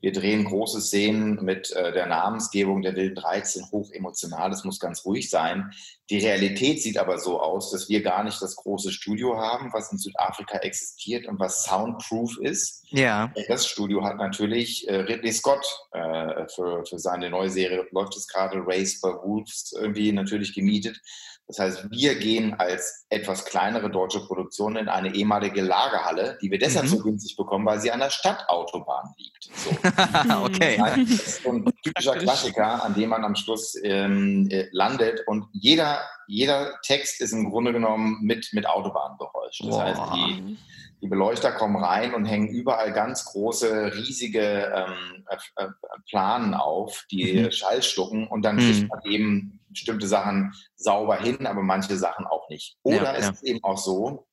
Wir 0.00 0.12
drehen 0.12 0.44
große 0.44 0.80
Szenen 0.80 1.42
mit 1.44 1.72
äh, 1.72 1.92
der 1.92 2.06
Namensgebung 2.06 2.82
der 2.82 2.94
Wilden 2.94 3.16
13, 3.16 3.70
hoch 3.72 3.90
emotional, 3.92 4.50
das 4.50 4.64
muss 4.64 4.78
ganz 4.78 5.04
ruhig 5.04 5.30
sein. 5.30 5.72
Die 6.10 6.18
Realität 6.18 6.82
sieht 6.82 6.98
aber 6.98 7.18
so 7.18 7.40
aus, 7.40 7.72
dass 7.72 7.88
wir 7.88 8.02
gar 8.02 8.22
nicht 8.22 8.40
das 8.40 8.56
große 8.56 8.92
Studio 8.92 9.38
haben, 9.38 9.72
was 9.72 9.90
in 9.90 9.98
Südafrika 9.98 10.58
existiert 10.58 11.26
und 11.26 11.40
was 11.40 11.64
soundproof 11.64 12.38
ist. 12.38 12.84
Ja. 12.90 13.32
Das 13.48 13.66
Studio 13.66 14.04
hat 14.04 14.18
natürlich 14.18 14.86
äh, 14.88 14.96
Ridley 14.96 15.32
Scott 15.32 15.66
äh, 15.92 16.46
für, 16.54 16.84
für 16.86 16.98
seine 16.98 17.30
neue 17.30 17.50
Serie, 17.50 17.86
läuft 17.90 18.16
es 18.16 18.28
gerade, 18.28 18.62
Race 18.64 19.00
by 19.00 19.08
Wolves, 19.08 19.72
irgendwie 19.76 20.12
natürlich 20.12 20.54
gemietet. 20.54 21.00
Das 21.48 21.60
heißt, 21.60 21.90
wir 21.90 22.16
gehen 22.16 22.54
als 22.54 23.06
etwas 23.08 23.44
kleinere 23.44 23.88
deutsche 23.88 24.20
Produktion 24.20 24.74
in 24.76 24.88
eine 24.88 25.14
ehemalige 25.14 25.62
Lagerhalle, 25.62 26.36
die 26.42 26.50
wir 26.50 26.58
deshalb 26.58 26.86
mhm. 26.86 26.90
so 26.90 26.98
günstig 26.98 27.36
bekommen, 27.36 27.64
weil 27.64 27.80
sie 27.80 27.92
an 27.92 28.00
der 28.00 28.10
Stadtautobahn 28.10 29.14
liegt. 29.16 29.50
So. 29.54 29.70
okay. 30.44 30.76
Das 30.76 31.08
ist 31.08 31.42
so 31.44 31.52
ein 31.52 31.72
typischer 31.84 32.16
Klassiker, 32.16 32.82
an 32.82 32.94
dem 32.94 33.10
man 33.10 33.24
am 33.24 33.36
Schluss 33.36 33.78
ähm, 33.80 34.48
äh, 34.50 34.66
landet 34.72 35.22
und 35.28 35.46
jeder, 35.52 36.00
jeder 36.26 36.80
Text 36.82 37.20
ist 37.20 37.32
im 37.32 37.48
Grunde 37.48 37.72
genommen 37.72 38.18
mit, 38.22 38.48
mit 38.52 38.66
Autobahn 38.68 39.16
beräuscht. 39.16 39.62
Das 39.64 39.70
wow. 39.70 39.82
heißt, 39.82 40.00
die, 40.16 40.58
die 41.00 41.06
Beleuchter 41.06 41.52
kommen 41.52 41.76
rein 41.76 42.12
und 42.14 42.24
hängen 42.24 42.48
überall 42.48 42.92
ganz 42.92 43.24
große, 43.24 43.94
riesige 43.94 44.72
ähm, 44.74 45.24
äh, 45.28 45.62
äh 45.62 45.68
Planen 46.08 46.54
auf, 46.54 47.04
die 47.10 47.34
mhm. 47.34 47.52
Schall 47.52 47.84
schlucken 47.84 48.26
und 48.26 48.44
dann 48.44 48.58
kriegt 48.58 48.82
mhm. 48.82 48.88
man 48.88 49.00
eben 49.04 49.60
bestimmte 49.76 50.08
Sachen 50.08 50.52
sauber 50.74 51.18
hin, 51.18 51.46
aber 51.46 51.62
manche 51.62 51.96
Sachen 51.96 52.26
auch 52.26 52.48
nicht. 52.48 52.76
Oder 52.82 53.04
ja, 53.04 53.14
es 53.14 53.24
ja. 53.24 53.30
ist 53.30 53.44
eben 53.44 53.62
auch 53.62 53.78
so, 53.78 54.26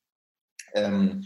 ähm, 0.74 1.26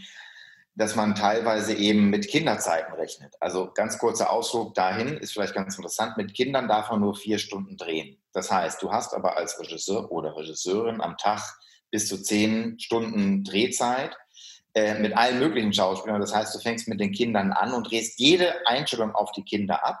dass 0.74 0.94
man 0.94 1.16
teilweise 1.16 1.74
eben 1.74 2.08
mit 2.08 2.28
Kinderzeiten 2.28 2.94
rechnet. 2.94 3.34
Also 3.40 3.72
ganz 3.74 3.98
kurzer 3.98 4.30
Ausflug 4.30 4.74
dahin 4.74 5.16
ist 5.16 5.32
vielleicht 5.32 5.54
ganz 5.54 5.76
interessant. 5.76 6.16
Mit 6.16 6.34
Kindern 6.34 6.68
darf 6.68 6.90
man 6.90 7.00
nur 7.00 7.16
vier 7.16 7.38
Stunden 7.38 7.76
drehen. 7.76 8.22
Das 8.32 8.50
heißt, 8.50 8.80
du 8.82 8.92
hast 8.92 9.12
aber 9.12 9.36
als 9.36 9.58
Regisseur 9.58 10.12
oder 10.12 10.36
Regisseurin 10.36 11.00
am 11.00 11.16
Tag 11.16 11.58
bis 11.90 12.06
zu 12.06 12.22
zehn 12.22 12.78
Stunden 12.78 13.42
Drehzeit 13.42 14.16
äh, 14.74 15.00
mit 15.00 15.16
allen 15.16 15.40
möglichen 15.40 15.72
Schauspielern. 15.72 16.20
Das 16.20 16.34
heißt, 16.34 16.54
du 16.54 16.60
fängst 16.60 16.86
mit 16.86 17.00
den 17.00 17.12
Kindern 17.12 17.52
an 17.52 17.72
und 17.72 17.90
drehst 17.90 18.20
jede 18.20 18.66
Einstellung 18.66 19.14
auf 19.14 19.32
die 19.32 19.42
Kinder 19.42 19.84
ab 19.84 19.98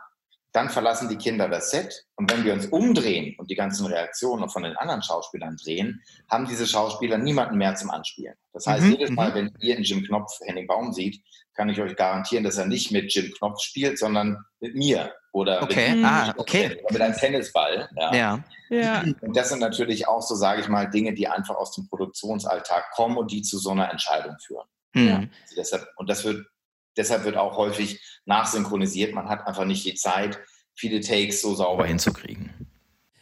dann 0.58 0.70
verlassen 0.70 1.08
die 1.08 1.16
Kinder 1.16 1.48
das 1.48 1.70
Set 1.70 2.04
und 2.16 2.32
wenn 2.32 2.44
wir 2.44 2.52
uns 2.52 2.66
umdrehen 2.66 3.36
und 3.38 3.48
die 3.48 3.54
ganzen 3.54 3.86
Reaktionen 3.86 4.48
von 4.48 4.64
den 4.64 4.76
anderen 4.76 5.02
Schauspielern 5.02 5.56
drehen, 5.56 6.02
haben 6.28 6.48
diese 6.48 6.66
Schauspieler 6.66 7.16
niemanden 7.16 7.58
mehr 7.58 7.76
zum 7.76 7.90
Anspielen. 7.90 8.34
Das 8.52 8.66
heißt, 8.66 8.82
mhm. 8.82 8.90
jedes 8.90 9.10
Mal, 9.10 9.30
mhm. 9.30 9.34
wenn 9.34 9.54
ihr 9.60 9.76
in 9.76 9.84
Jim 9.84 10.02
Knopf 10.02 10.32
Henning 10.44 10.66
Baum 10.66 10.92
sieht, 10.92 11.22
kann 11.54 11.68
ich 11.68 11.80
euch 11.80 11.94
garantieren, 11.94 12.42
dass 12.42 12.58
er 12.58 12.66
nicht 12.66 12.90
mit 12.90 13.14
Jim 13.14 13.30
Knopf 13.38 13.60
spielt, 13.60 14.00
sondern 14.00 14.44
mit 14.58 14.74
mir 14.74 15.12
oder 15.32 15.62
okay. 15.62 15.94
mit, 15.94 16.04
ah, 16.04 16.34
okay. 16.36 16.82
mit 16.90 17.00
einem 17.00 17.14
Tennisball. 17.14 17.88
Ja. 17.96 18.12
ja. 18.12 18.44
ja. 18.70 19.04
Und 19.20 19.36
das 19.36 19.50
sind 19.50 19.60
natürlich 19.60 20.08
auch 20.08 20.22
so, 20.22 20.34
sage 20.34 20.60
ich 20.60 20.68
mal, 20.68 20.90
Dinge, 20.90 21.14
die 21.14 21.28
einfach 21.28 21.54
aus 21.54 21.70
dem 21.70 21.88
Produktionsalltag 21.88 22.90
kommen 22.96 23.16
und 23.16 23.30
die 23.30 23.42
zu 23.42 23.58
so 23.58 23.70
einer 23.70 23.92
Entscheidung 23.92 24.36
führen. 24.44 24.66
Mhm. 24.94 25.06
Ja. 25.06 25.16
Also 25.18 25.54
deshalb, 25.56 25.86
und 25.98 26.10
das 26.10 26.24
wird 26.24 26.44
Deshalb 26.98 27.24
wird 27.24 27.36
auch 27.36 27.56
häufig 27.56 28.00
nachsynchronisiert. 28.26 29.14
Man 29.14 29.28
hat 29.28 29.46
einfach 29.46 29.64
nicht 29.64 29.86
die 29.86 29.94
Zeit, 29.94 30.38
viele 30.74 31.00
Takes 31.00 31.40
so 31.40 31.54
sauber 31.54 31.86
hinzukriegen. 31.86 32.68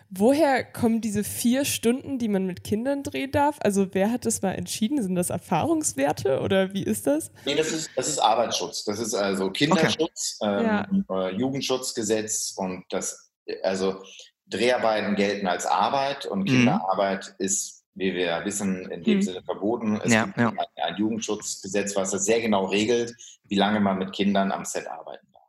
Woher 0.08 0.64
kommen 0.64 1.00
diese 1.00 1.24
vier 1.24 1.64
Stunden, 1.64 2.18
die 2.18 2.28
man 2.28 2.46
mit 2.46 2.62
Kindern 2.62 3.02
drehen 3.02 3.32
darf? 3.32 3.58
Also 3.60 3.88
wer 3.92 4.10
hat 4.12 4.24
das 4.24 4.40
mal 4.40 4.52
entschieden? 4.52 5.02
Sind 5.02 5.16
das 5.16 5.30
Erfahrungswerte 5.30 6.40
oder 6.40 6.72
wie 6.72 6.84
ist 6.84 7.06
das? 7.06 7.32
Nee, 7.44 7.56
das 7.56 7.72
ist, 7.72 7.90
das 7.96 8.08
ist 8.08 8.18
Arbeitsschutz. 8.18 8.84
Das 8.84 8.98
ist 8.98 9.14
also 9.14 9.50
Kinderschutz, 9.50 10.38
okay. 10.40 10.86
ähm, 10.90 11.04
ja. 11.08 11.28
äh, 11.28 11.34
Jugendschutzgesetz 11.34 12.54
und 12.56 12.84
das, 12.90 13.30
also 13.62 14.02
Dreharbeiten 14.46 15.16
gelten 15.16 15.48
als 15.48 15.66
Arbeit 15.66 16.24
und 16.24 16.40
mhm. 16.40 16.46
Kinderarbeit 16.46 17.34
mhm. 17.38 17.44
ist, 17.44 17.75
wie 17.96 18.14
wir 18.14 18.42
wissen, 18.44 18.90
in 18.90 19.02
dem 19.02 19.16
mhm. 19.16 19.22
Sinne 19.22 19.42
verboten. 19.42 20.00
Es 20.04 20.12
ja, 20.12 20.26
gibt 20.26 20.36
ja. 20.36 20.50
Ein, 20.50 20.66
ein 20.82 20.96
Jugendschutzgesetz, 20.96 21.96
was 21.96 22.12
das 22.12 22.24
sehr 22.24 22.40
genau 22.40 22.66
regelt, 22.66 23.14
wie 23.48 23.56
lange 23.56 23.80
man 23.80 23.98
mit 23.98 24.12
Kindern 24.12 24.52
am 24.52 24.64
Set 24.64 24.86
arbeiten 24.86 25.26
darf. 25.32 25.42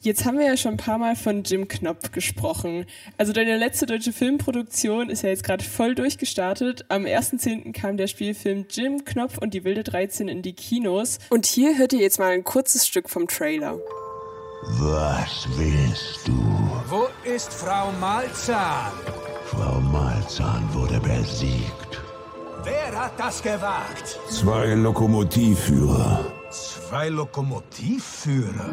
Jetzt 0.00 0.24
haben 0.24 0.38
wir 0.38 0.46
ja 0.46 0.56
schon 0.56 0.74
ein 0.74 0.78
paar 0.78 0.98
Mal 0.98 1.16
von 1.16 1.42
Jim 1.42 1.68
Knopf 1.68 2.12
gesprochen. 2.12 2.86
Also 3.18 3.32
deine 3.32 3.56
letzte 3.56 3.86
deutsche 3.86 4.12
Filmproduktion 4.12 5.10
ist 5.10 5.22
ja 5.22 5.28
jetzt 5.28 5.44
gerade 5.44 5.64
voll 5.64 5.94
durchgestartet. 5.94 6.86
Am 6.88 7.04
1.10. 7.04 7.72
kam 7.72 7.96
der 7.96 8.06
Spielfilm 8.06 8.66
Jim 8.70 9.04
Knopf 9.04 9.38
und 9.38 9.52
die 9.52 9.64
wilde 9.64 9.84
13 9.84 10.28
in 10.28 10.42
die 10.42 10.54
Kinos. 10.54 11.18
Und 11.28 11.44
hier 11.46 11.76
hört 11.78 11.92
ihr 11.92 12.00
jetzt 12.00 12.18
mal 12.18 12.32
ein 12.32 12.44
kurzes 12.44 12.86
Stück 12.86 13.10
vom 13.10 13.28
Trailer. 13.28 13.78
Was 14.62 15.46
willst 15.56 16.26
du? 16.26 16.32
Wo 16.88 17.06
ist 17.24 17.52
Frau 17.52 17.92
Malzahn? 18.00 18.92
Malzahn 20.26 20.68
wurde 20.74 20.98
besiegt. 20.98 22.02
Wer 22.64 23.00
hat 23.00 23.12
das 23.16 23.40
gewagt? 23.40 24.18
Zwei 24.28 24.74
Lokomotivführer. 24.74 26.24
Zwei 26.50 27.10
Lokomotivführer? 27.10 28.70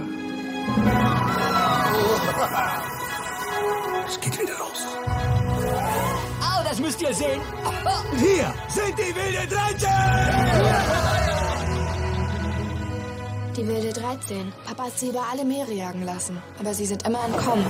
Es 4.08 4.20
geht 4.20 4.42
wieder 4.42 4.58
los. 4.58 4.88
Au, 6.42 6.64
das 6.68 6.80
müsst 6.80 7.00
ihr 7.04 7.14
sehen. 7.14 7.42
Hier 8.18 8.52
sind 8.68 8.98
die 8.98 9.14
wilde 9.16 9.48
13! 9.48 9.90
Die 13.56 13.68
wilde 13.68 13.94
13. 13.94 14.52
Papa 14.66 14.86
hat 14.86 14.98
sie 14.98 15.10
über 15.10 15.24
alle 15.32 15.46
Meere 15.46 15.72
jagen 15.72 16.04
lassen. 16.04 16.42
Aber 16.60 16.74
sie 16.74 16.88
sind 16.88 17.06
immer 17.06 17.24
entkommen. 17.26 17.68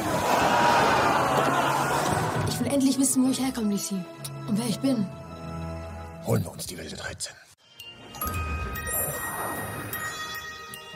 Ich 2.54 2.60
will 2.60 2.68
endlich 2.68 3.00
wissen, 3.00 3.26
wo 3.26 3.32
ich 3.32 3.42
herkomme, 3.42 3.72
Lisi. 3.72 3.96
Und 4.48 4.60
wer 4.60 4.68
ich 4.68 4.80
bin. 4.80 5.08
Holen 6.24 6.44
wir 6.44 6.52
uns 6.52 6.68
die 6.68 6.78
wilde 6.78 6.96
13. 6.96 7.34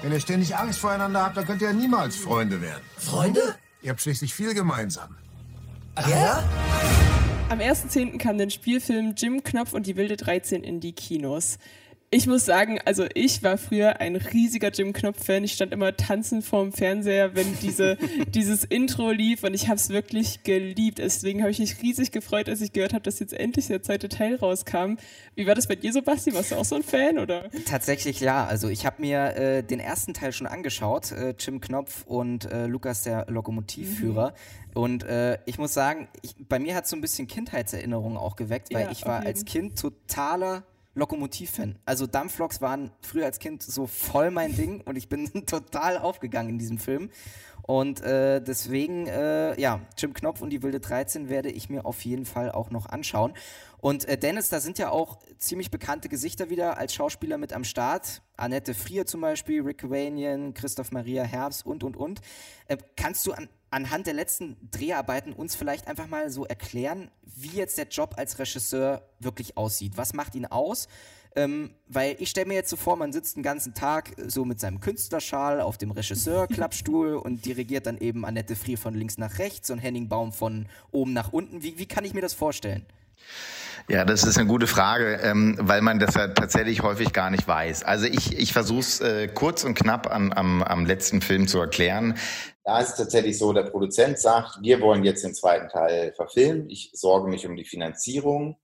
Wenn 0.03 0.11
ihr 0.11 0.19
ständig 0.19 0.55
Angst 0.55 0.79
voreinander 0.79 1.23
habt, 1.23 1.35
dann 1.35 1.47
könnt 1.47 1.63
ihr 1.63 1.69
ja 1.69 1.73
niemals 1.73 2.15
Freunde 2.15 2.61
werden. 2.61 2.83
Freunde? 2.97 3.41
Ihr 3.81 3.89
habt 3.89 4.01
schließlich 4.01 4.35
viel 4.35 4.53
gemeinsam. 4.53 5.17
Ach 5.95 6.07
ja? 6.07 6.43
Am 7.49 7.57
1.10. 7.57 8.19
kam 8.19 8.37
der 8.37 8.51
Spielfilm 8.51 9.15
Jim 9.17 9.41
Knopf 9.41 9.73
und 9.73 9.87
die 9.87 9.95
wilde 9.95 10.15
13 10.15 10.63
in 10.63 10.79
die 10.79 10.93
Kinos 10.93 11.57
ich 12.09 12.25
muss 12.25 12.45
sagen, 12.45 12.79
also 12.85 13.05
ich 13.13 13.43
war 13.43 13.57
früher 13.57 13.99
ein 13.99 14.15
riesiger 14.15 14.71
Jim 14.71 14.93
Knopf-Fan. 14.93 15.43
Ich 15.43 15.53
stand 15.53 15.73
immer 15.73 15.97
tanzend 15.97 16.45
vorm 16.45 16.71
Fernseher, 16.71 17.35
wenn 17.35 17.57
diese, 17.59 17.97
dieses 18.33 18.63
Intro 18.63 19.11
lief 19.11 19.43
und 19.43 19.53
ich 19.53 19.67
habe 19.67 19.75
es 19.75 19.89
wirklich 19.89 20.43
geliebt. 20.43 20.99
Deswegen 20.99 21.41
habe 21.41 21.51
ich 21.51 21.59
mich 21.59 21.81
riesig 21.81 22.13
gefreut, 22.13 22.47
als 22.47 22.61
ich 22.61 22.71
gehört 22.71 22.93
habe, 22.93 23.03
dass 23.03 23.19
jetzt 23.19 23.33
endlich 23.33 23.67
der 23.67 23.83
zweite 23.83 24.07
Teil 24.07 24.35
rauskam. 24.35 24.95
Wie 25.35 25.47
war 25.47 25.55
das 25.55 25.67
bei 25.67 25.75
dir, 25.75 25.91
Sebastian? 25.91 26.37
Warst 26.37 26.51
du 26.51 26.55
auch 26.55 26.63
so 26.63 26.75
ein 26.75 26.83
Fan, 26.83 27.19
oder? 27.19 27.49
Tatsächlich 27.65 28.21
ja. 28.21 28.45
Also 28.45 28.69
ich 28.69 28.85
habe 28.85 29.01
mir 29.01 29.35
äh, 29.35 29.63
den 29.63 29.81
ersten 29.81 30.13
Teil 30.13 30.31
schon 30.31 30.47
angeschaut, 30.47 31.11
äh, 31.11 31.35
Jim 31.37 31.59
Knopf 31.59 32.05
und 32.05 32.45
äh, 32.45 32.67
Lukas 32.67 33.03
der 33.03 33.25
Lokomotivführer. 33.29 34.29
Mhm. 34.29 34.81
Und 34.81 35.03
äh, 35.03 35.39
ich 35.45 35.57
muss 35.57 35.73
sagen, 35.73 36.07
ich, 36.21 36.35
bei 36.47 36.57
mir 36.59 36.73
hat 36.73 36.85
es 36.85 36.91
so 36.91 36.95
ein 36.95 37.01
bisschen 37.01 37.27
Kindheitserinnerungen 37.27 38.17
auch 38.17 38.37
geweckt, 38.37 38.73
weil 38.73 38.85
ja, 38.85 38.91
ich 38.91 39.05
war 39.05 39.25
als 39.25 39.43
Kind 39.43 39.77
totaler 39.77 40.63
Lokomotiv-Fan. 40.97 41.77
Also 41.85 42.07
Dampfloks 42.07 42.61
waren 42.61 42.91
früher 43.01 43.25
als 43.25 43.39
Kind 43.39 43.63
so 43.63 43.87
voll 43.87 44.31
mein 44.31 44.55
Ding 44.55 44.81
und 44.81 44.97
ich 44.97 45.09
bin 45.09 45.31
total 45.45 45.97
aufgegangen 45.97 46.49
in 46.49 46.59
diesem 46.59 46.77
Film. 46.77 47.09
Und 47.67 48.01
äh, 48.01 48.41
deswegen, 48.41 49.07
äh, 49.07 49.59
ja, 49.59 49.81
Jim 49.97 50.13
Knopf 50.13 50.41
und 50.41 50.51
die 50.51 50.63
Wilde 50.63 50.79
13 50.79 51.27
werde 51.27 51.49
ich 51.49 51.69
mir 51.69 51.85
auf 51.85 52.05
jeden 52.05 52.25
Fall 52.25 52.49
auch 52.49 52.71
noch 52.71 52.85
anschauen. 52.85 53.33
Und 53.79 54.05
äh, 54.05 54.17
Dennis, 54.17 54.47
da 54.49 54.61
sind 54.61 54.79
ja 54.79 54.89
auch 54.89 55.19
ziemlich 55.37 55.69
bekannte 55.69 56.07
Gesichter 56.07 56.49
wieder 56.49 56.77
als 56.77 56.93
Schauspieler 56.93 57.37
mit 57.37 57.51
am 57.51 57.65
Start. 57.65 58.21
Annette 58.37 58.73
Frier 58.73 59.05
zum 59.05 59.21
Beispiel, 59.21 59.61
Rick 59.61 59.89
Wanian, 59.89 60.53
Christoph 60.53 60.91
Maria 60.91 61.23
Herbst 61.23 61.65
und, 61.65 61.83
und, 61.83 61.97
und. 61.97 62.21
Äh, 62.67 62.77
kannst 62.95 63.27
du 63.27 63.33
an, 63.33 63.49
anhand 63.69 64.07
der 64.07 64.13
letzten 64.13 64.57
Dreharbeiten 64.71 65.33
uns 65.33 65.55
vielleicht 65.55 65.87
einfach 65.87 66.07
mal 66.07 66.29
so 66.29 66.45
erklären, 66.45 67.11
wie 67.23 67.57
jetzt 67.57 67.77
der 67.77 67.87
Job 67.87 68.15
als 68.17 68.39
Regisseur 68.39 69.01
wirklich 69.19 69.57
aussieht? 69.57 69.93
Was 69.95 70.13
macht 70.13 70.35
ihn 70.35 70.45
aus? 70.45 70.87
Ähm, 71.35 71.71
weil 71.87 72.15
ich 72.19 72.29
stelle 72.29 72.47
mir 72.47 72.55
jetzt 72.55 72.69
so 72.69 72.77
vor, 72.77 72.95
man 72.95 73.13
sitzt 73.13 73.35
den 73.35 73.43
ganzen 73.43 73.75
Tag 73.75 74.15
so 74.25 74.43
mit 74.43 74.59
seinem 74.59 74.79
Künstlerschal 74.79 75.61
auf 75.61 75.77
dem 75.77 75.91
Regisseur-Klappstuhl 75.91 77.15
und 77.23 77.45
dirigiert 77.45 77.85
dann 77.85 77.99
eben 77.99 78.25
Annette 78.25 78.55
Frier 78.55 78.77
von 78.77 78.95
links 78.95 79.19
nach 79.19 79.37
rechts 79.37 79.69
und 79.69 79.77
Henning 79.77 80.09
Baum 80.09 80.31
von 80.33 80.67
oben 80.91 81.13
nach 81.13 81.31
unten. 81.31 81.61
Wie, 81.61 81.77
wie 81.77 81.85
kann 81.85 82.05
ich 82.05 82.15
mir 82.15 82.21
das 82.21 82.33
vorstellen? 82.33 82.87
Ja, 83.89 84.03
das 84.03 84.23
ist 84.23 84.37
eine 84.37 84.47
gute 84.47 84.67
Frage, 84.67 85.19
ähm, 85.23 85.55
weil 85.61 85.81
man 85.81 85.97
das 85.97 86.15
ja 86.15 86.27
tatsächlich 86.27 86.81
häufig 86.81 87.13
gar 87.13 87.29
nicht 87.29 87.47
weiß. 87.47 87.83
Also 87.83 88.05
ich, 88.05 88.37
ich 88.37 88.51
versuche 88.51 88.79
es 88.79 88.99
äh, 88.99 89.27
kurz 89.29 89.63
und 89.63 89.75
knapp 89.75 90.11
an, 90.11 90.33
am, 90.33 90.61
am 90.61 90.85
letzten 90.85 91.21
Film 91.21 91.47
zu 91.47 91.59
erklären. 91.59 92.15
Da 92.67 92.81
ist 92.81 92.89
es 92.89 92.95
tatsächlich 92.97 93.37
so, 93.37 93.53
der 93.53 93.63
Produzent 93.63 94.19
sagt, 94.19 94.57
wir 94.61 94.81
wollen 94.81 95.05
jetzt 95.05 95.23
den 95.23 95.33
zweiten 95.33 95.69
Teil 95.69 96.11
verfilmen. 96.13 96.69
Ich 96.69 96.89
sorge 96.91 97.29
mich 97.29 97.47
um 97.47 97.55
die 97.55 97.63
Finanzierung. 97.63 98.57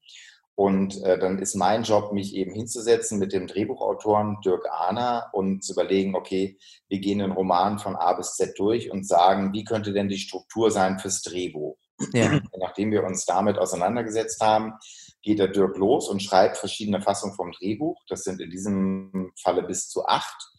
Und 0.55 1.01
äh, 1.03 1.17
dann 1.17 1.39
ist 1.39 1.55
mein 1.55 1.83
Job, 1.83 2.11
mich 2.11 2.35
eben 2.35 2.53
hinzusetzen 2.53 3.17
mit 3.17 3.31
dem 3.31 3.47
Drehbuchautoren 3.47 4.41
Dirk 4.43 4.69
Ahner 4.69 5.29
und 5.31 5.63
zu 5.63 5.71
überlegen, 5.71 6.15
okay, 6.15 6.57
wir 6.89 6.99
gehen 6.99 7.19
den 7.19 7.31
Roman 7.31 7.79
von 7.79 7.95
A 7.95 8.11
bis 8.11 8.33
Z 8.33 8.59
durch 8.59 8.91
und 8.91 9.07
sagen, 9.07 9.53
wie 9.53 9.63
könnte 9.63 9.93
denn 9.93 10.09
die 10.09 10.17
Struktur 10.17 10.69
sein 10.69 10.99
fürs 10.99 11.21
Drehbuch? 11.21 11.77
Ja. 12.11 12.41
Nachdem 12.59 12.91
wir 12.91 13.05
uns 13.05 13.23
damit 13.23 13.57
auseinandergesetzt 13.57 14.41
haben, 14.41 14.73
geht 15.21 15.39
der 15.39 15.47
Dirk 15.47 15.77
los 15.77 16.09
und 16.09 16.21
schreibt 16.21 16.57
verschiedene 16.57 17.01
Fassungen 17.01 17.37
vom 17.37 17.53
Drehbuch. 17.53 18.01
Das 18.09 18.23
sind 18.23 18.41
in 18.41 18.49
diesem 18.49 19.31
Falle 19.41 19.63
bis 19.63 19.87
zu 19.87 20.05
acht. 20.05 20.52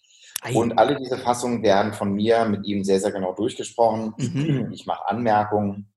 Und 0.53 0.79
alle 0.79 0.97
diese 0.97 1.17
Fassungen 1.17 1.63
werden 1.63 1.95
von 1.95 2.13
mir 2.13 2.45
mit 2.45 2.67
ihm 2.67 2.85
sehr, 2.85 3.01
sehr 3.01 3.13
genau 3.13 3.33
durchgesprochen. 3.33 4.13
Mhm. 4.19 4.71
Ich 4.73 4.85
mache 4.85 5.09
Anmerkungen, 5.09 5.91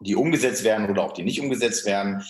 die 0.00 0.16
umgesetzt 0.16 0.64
werden 0.64 0.90
oder 0.90 1.04
auch 1.04 1.12
die 1.12 1.22
nicht 1.22 1.40
umgesetzt 1.40 1.86
werden. 1.86 2.24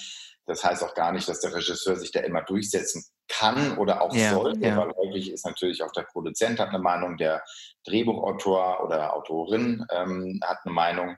Das 0.44 0.62
heißt 0.62 0.84
auch 0.84 0.94
gar 0.94 1.12
nicht, 1.12 1.28
dass 1.28 1.40
der 1.40 1.54
Regisseur 1.54 1.96
sich 1.96 2.12
da 2.12 2.20
immer 2.20 2.42
durchsetzen 2.42 3.04
kann 3.28 3.78
oder 3.78 4.02
auch 4.02 4.14
ja, 4.14 4.32
sollte, 4.32 4.60
ja. 4.60 4.76
weil 4.76 4.92
häufig 4.94 5.32
ist 5.32 5.44
natürlich 5.44 5.82
auch 5.82 5.90
der 5.92 6.02
Produzent 6.02 6.60
hat 6.60 6.68
eine 6.68 6.78
Meinung, 6.78 7.16
der 7.16 7.42
Drehbuchautor 7.84 8.84
oder 8.84 9.16
Autorin 9.16 9.84
ähm, 9.90 10.40
hat 10.44 10.58
eine 10.64 10.74
Meinung. 10.74 11.16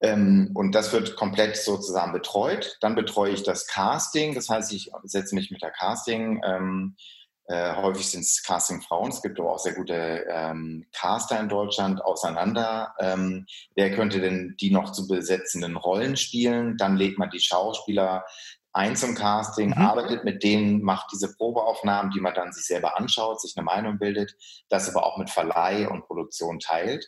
Ähm, 0.00 0.50
und 0.54 0.74
das 0.74 0.92
wird 0.92 1.14
komplett 1.14 1.56
sozusagen 1.56 2.12
betreut. 2.12 2.78
Dann 2.80 2.94
betreue 2.94 3.32
ich 3.32 3.42
das 3.42 3.66
Casting, 3.66 4.34
das 4.34 4.48
heißt, 4.48 4.72
ich 4.72 4.90
setze 5.04 5.34
mich 5.34 5.50
mit 5.50 5.62
der 5.62 5.70
Casting. 5.70 6.40
Ähm, 6.44 6.96
äh, 7.50 7.74
häufig 7.74 8.08
sind 8.08 8.20
es 8.20 8.44
Casting-Frauen, 8.44 9.10
es 9.10 9.22
gibt 9.22 9.40
aber 9.40 9.52
auch 9.52 9.58
sehr 9.58 9.74
gute 9.74 10.24
ähm, 10.30 10.86
Caster 10.92 11.40
in 11.40 11.48
Deutschland 11.48 12.00
auseinander. 12.04 12.94
Ähm, 13.00 13.46
wer 13.74 13.92
könnte 13.92 14.20
denn 14.20 14.54
die 14.60 14.70
noch 14.70 14.92
zu 14.92 15.08
besetzenden 15.08 15.76
Rollen 15.76 16.16
spielen? 16.16 16.76
Dann 16.76 16.96
legt 16.96 17.18
man 17.18 17.28
die 17.28 17.40
Schauspieler 17.40 18.24
ein 18.72 18.94
zum 18.94 19.16
Casting, 19.16 19.70
mhm. 19.70 19.84
arbeitet 19.84 20.24
mit 20.24 20.44
denen, 20.44 20.82
macht 20.82 21.10
diese 21.12 21.34
Probeaufnahmen, 21.34 22.12
die 22.12 22.20
man 22.20 22.34
dann 22.34 22.52
sich 22.52 22.66
selber 22.66 22.96
anschaut, 22.96 23.40
sich 23.40 23.56
eine 23.56 23.64
Meinung 23.64 23.98
bildet, 23.98 24.36
das 24.68 24.88
aber 24.88 25.04
auch 25.04 25.18
mit 25.18 25.28
Verleih 25.28 25.88
und 25.88 26.06
Produktion 26.06 26.60
teilt. 26.60 27.04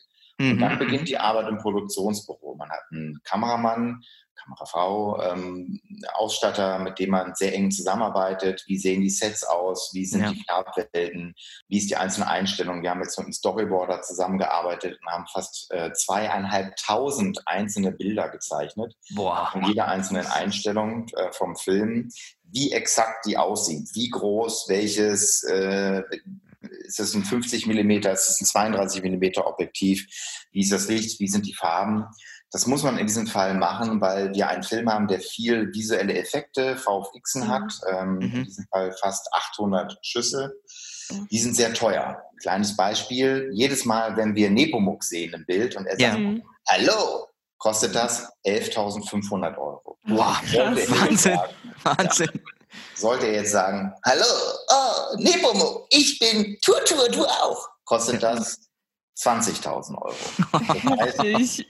Und 0.51 0.59
dann 0.59 0.75
mhm. 0.75 0.79
beginnt 0.79 1.09
die 1.09 1.19
Arbeit 1.19 1.49
im 1.49 1.59
Produktionsbüro. 1.59 2.57
Man 2.57 2.71
hat 2.71 2.81
einen 2.91 3.21
Kameramann, 3.25 4.03
Kamerafrau, 4.43 5.23
ähm, 5.23 5.81
Ausstatter, 6.15 6.79
mit 6.79 6.99
dem 6.99 7.11
man 7.11 7.35
sehr 7.35 7.55
eng 7.55 7.71
zusammenarbeitet. 7.71 8.65
Wie 8.67 8.79
sehen 8.79 9.01
die 9.01 9.11
Sets 9.11 9.45
aus? 9.45 9.91
Wie 9.93 10.05
sind 10.05 10.23
ja. 10.23 10.33
die 10.33 10.45
Farbwelten? 10.47 11.35
Wie 11.69 11.79
ist 11.79 11.91
die 11.91 11.97
einzelne 11.97 12.29
Einstellung? 12.29 12.83
Wir 12.83 12.91
haben 12.91 13.03
jetzt 13.03 13.19
mit 13.19 13.27
einem 13.27 13.33
Storyboarder 13.33 14.03
zusammengearbeitet 14.03 14.99
und 15.01 15.13
haben 15.13 15.27
fast 15.33 15.71
äh, 15.71 15.93
zweieinhalbtausend 15.93 17.43
einzelne 17.47 17.93
Bilder 17.93 18.29
gezeichnet. 18.29 18.95
Boah. 19.15 19.49
Von 19.53 19.65
jeder 19.65 19.89
einzelnen 19.89 20.27
Einstellung 20.27 21.07
äh, 21.15 21.33
vom 21.33 21.57
Film, 21.57 22.09
wie 22.45 22.73
exakt 22.73 23.25
die 23.27 23.39
aussieht, 23.39 23.91
wie 23.95 24.11
groß, 24.11 24.67
welches, 24.69 25.43
äh, 25.45 26.03
ist 26.85 27.00
es 27.00 27.14
ein 27.14 27.25
50 27.25 27.67
mm, 27.67 27.91
ist 27.91 28.29
es 28.29 28.41
ein 28.41 28.47
32 28.47 29.02
mm 29.02 29.41
Objektiv, 29.45 30.07
wie 30.52 30.61
ist 30.61 30.73
das 30.73 30.88
Licht, 30.88 31.21
wie 31.21 31.29
sind 31.29 31.47
die 31.47 31.55
Farben. 31.55 32.07
Das 32.50 32.67
muss 32.67 32.83
man 32.83 32.99
in 32.99 33.07
diesem 33.07 33.26
Fall 33.26 33.55
machen, 33.55 34.00
weil 34.00 34.35
wir 34.35 34.49
einen 34.49 34.62
Film 34.62 34.91
haben, 34.91 35.09
der 35.09 35.21
viel 35.21 35.73
visuelle 35.73 36.14
Effekte, 36.14 36.76
VFXen 36.76 37.45
mhm. 37.45 37.49
hat, 37.49 37.81
ähm, 37.91 38.14
mhm. 38.17 38.23
in 38.23 38.45
diesem 38.45 38.67
Fall 38.67 38.93
fast 39.00 39.26
800 39.33 39.97
Schüsse. 40.02 40.52
Mhm. 41.11 41.29
Die 41.31 41.38
sind 41.38 41.57
sehr 41.57 41.73
teuer. 41.73 42.23
Kleines 42.43 42.76
Beispiel, 42.76 43.50
jedes 43.55 43.87
Mal, 43.87 44.17
wenn 44.17 44.35
wir 44.35 44.50
Nepomuk 44.50 45.02
sehen 45.02 45.33
im 45.33 45.47
Bild 45.47 45.76
und 45.76 45.87
er 45.87 45.99
sagt, 45.99 46.19
ja. 46.19 46.35
hallo, 46.69 47.26
kostet 47.57 47.95
das 47.95 48.29
11.500 48.45 49.57
Euro. 49.57 49.97
Wow, 50.05 50.37
Wahnsinn, 50.52 51.38
Wahnsinn. 51.85 52.31
Ja, 52.35 52.43
sollte 52.95 53.26
er 53.26 53.35
jetzt 53.35 53.52
sagen, 53.52 53.93
hallo, 54.05 54.25
oh, 54.69 55.17
Nepomo, 55.19 55.87
ich 55.91 56.19
bin 56.19 56.59
Turtur, 56.64 57.09
du 57.09 57.25
auch, 57.25 57.69
kostet 57.85 58.23
das 58.23 58.59
20.000 59.19 60.00
Euro. 60.00 60.14
Das 60.99 61.19
heißt, 61.19 61.64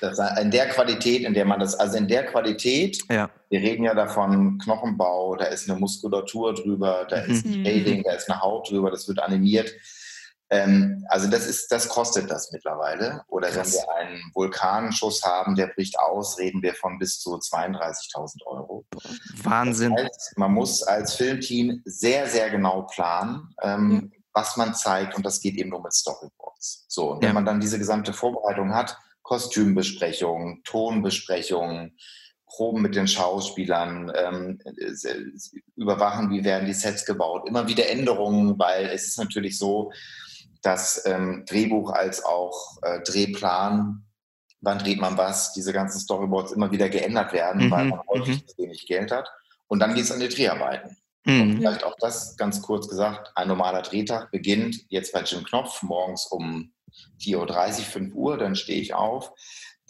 das 0.00 0.18
in 0.40 0.50
der 0.50 0.68
Qualität, 0.68 1.22
in 1.22 1.34
der 1.34 1.44
man 1.44 1.60
das, 1.60 1.74
also 1.74 1.96
in 1.96 2.06
der 2.06 2.26
Qualität, 2.26 2.98
ja. 3.10 3.30
wir 3.50 3.60
reden 3.60 3.84
ja 3.84 3.94
davon 3.94 4.58
Knochenbau, 4.58 5.36
da 5.36 5.46
ist 5.46 5.68
eine 5.68 5.78
Muskulatur 5.78 6.54
drüber, 6.54 7.06
da 7.08 7.24
mhm. 7.24 7.32
ist 7.32 7.44
ein 7.44 7.64
Shading, 7.64 8.02
da 8.04 8.12
ist 8.12 8.30
eine 8.30 8.40
Haut 8.40 8.70
drüber, 8.70 8.90
das 8.90 9.08
wird 9.08 9.18
animiert. 9.18 9.72
Ähm, 10.52 11.06
also 11.08 11.30
das 11.30 11.46
ist, 11.46 11.72
das 11.72 11.88
kostet 11.88 12.30
das 12.30 12.52
mittlerweile. 12.52 13.24
Oder 13.28 13.48
Krass. 13.48 13.72
wenn 13.72 13.72
wir 13.72 13.94
einen 13.94 14.22
Vulkanenschuss 14.34 15.24
haben, 15.24 15.56
der 15.56 15.68
bricht 15.68 15.98
aus, 15.98 16.38
reden 16.38 16.62
wir 16.62 16.74
von 16.74 16.98
bis 16.98 17.18
zu 17.20 17.36
32.000 17.36 18.44
Euro. 18.44 18.84
Wahnsinn. 19.42 19.96
Das 19.96 20.04
heißt, 20.04 20.36
man 20.36 20.52
muss 20.52 20.82
als 20.82 21.14
Filmteam 21.14 21.80
sehr, 21.86 22.28
sehr 22.28 22.50
genau 22.50 22.82
planen. 22.82 23.54
Ähm, 23.62 24.10
ja. 24.12 24.18
was 24.34 24.56
man 24.58 24.74
zeigt 24.74 25.16
und 25.16 25.24
das 25.24 25.40
geht 25.40 25.56
eben 25.56 25.70
nur 25.70 25.82
mit 25.82 25.94
Storyboards. 25.94 26.84
So, 26.88 27.12
und 27.12 27.22
wenn 27.22 27.28
ja. 27.28 27.34
man 27.34 27.46
dann 27.46 27.60
diese 27.60 27.78
gesamte 27.78 28.12
Vorbereitung 28.12 28.74
hat, 28.74 28.98
Kostümbesprechungen, 29.22 30.62
Tonbesprechungen, 30.64 31.96
Proben 32.46 32.82
mit 32.82 32.94
den 32.94 33.08
Schauspielern, 33.08 34.12
ähm, 34.14 34.58
überwachen, 35.76 36.30
wie 36.30 36.44
werden 36.44 36.66
die 36.66 36.74
Sets 36.74 37.06
gebaut, 37.06 37.48
immer 37.48 37.66
wieder 37.66 37.88
Änderungen, 37.88 38.58
weil 38.58 38.86
es 38.86 39.06
ist 39.06 39.18
natürlich 39.18 39.58
so, 39.58 39.90
dass 40.62 41.04
ähm, 41.06 41.44
Drehbuch 41.46 41.90
als 41.90 42.24
auch 42.24 42.78
äh, 42.82 43.00
Drehplan, 43.02 44.04
wann 44.60 44.78
dreht 44.78 45.00
man 45.00 45.18
was, 45.18 45.52
diese 45.52 45.72
ganzen 45.72 46.00
Storyboards 46.00 46.52
immer 46.52 46.70
wieder 46.70 46.88
geändert 46.88 47.32
werden, 47.32 47.66
mhm. 47.66 47.70
weil 47.70 47.84
man 47.86 48.00
häufig 48.08 48.42
mhm. 48.42 48.62
wenig 48.64 48.86
Geld 48.86 49.10
hat. 49.10 49.28
Und 49.66 49.80
dann 49.80 49.94
geht 49.94 50.04
es 50.04 50.12
an 50.12 50.20
die 50.20 50.28
Dreharbeiten. 50.28 50.96
Mhm. 51.24 51.40
Und 51.40 51.56
vielleicht 51.56 51.84
auch 51.84 51.96
das 51.98 52.36
ganz 52.36 52.62
kurz 52.62 52.88
gesagt, 52.88 53.32
ein 53.34 53.48
normaler 53.48 53.82
Drehtag 53.82 54.30
beginnt 54.30 54.76
jetzt 54.88 55.12
bei 55.12 55.22
Jim 55.22 55.44
Knopf 55.44 55.82
morgens 55.82 56.26
um 56.26 56.72
4.30 57.20 57.36
Uhr, 57.38 57.84
5 57.84 58.14
Uhr, 58.14 58.38
dann 58.38 58.56
stehe 58.56 58.80
ich 58.80 58.94
auf. 58.94 59.32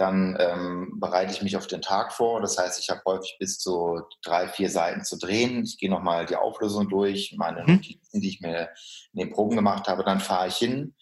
Dann 0.02 0.37
ähm, 0.40 0.94
bereite 0.97 1.32
ich 1.32 1.42
mich 1.42 1.56
auf 1.56 1.68
den 1.68 1.80
Tag 1.80 2.12
vor. 2.12 2.40
Das 2.40 2.59
heißt, 2.59 2.80
ich 2.80 2.90
habe 2.90 3.02
häufig 3.06 3.37
bis 3.38 3.61
zu 3.61 4.00
drei, 4.25 4.49
vier 4.49 4.68
Seiten 4.68 5.04
zu 5.04 5.16
drehen. 5.16 5.62
Ich 5.62 5.78
gehe 5.78 5.88
nochmal 5.88 6.26
die 6.26 6.35
Auflösung 6.35 6.88
durch, 6.88 7.37
meine 7.38 7.62
mhm. 7.62 7.75
Notizen, 7.75 8.21
die 8.21 8.28
ich 8.28 8.40
mir 8.40 8.71
in 9.12 9.21
den 9.21 9.30
Proben 9.30 9.54
gemacht 9.54 9.87
habe. 9.87 10.02
Dann 10.02 10.18
fahre 10.18 10.49
ich 10.49 10.56
hin. 10.56 10.97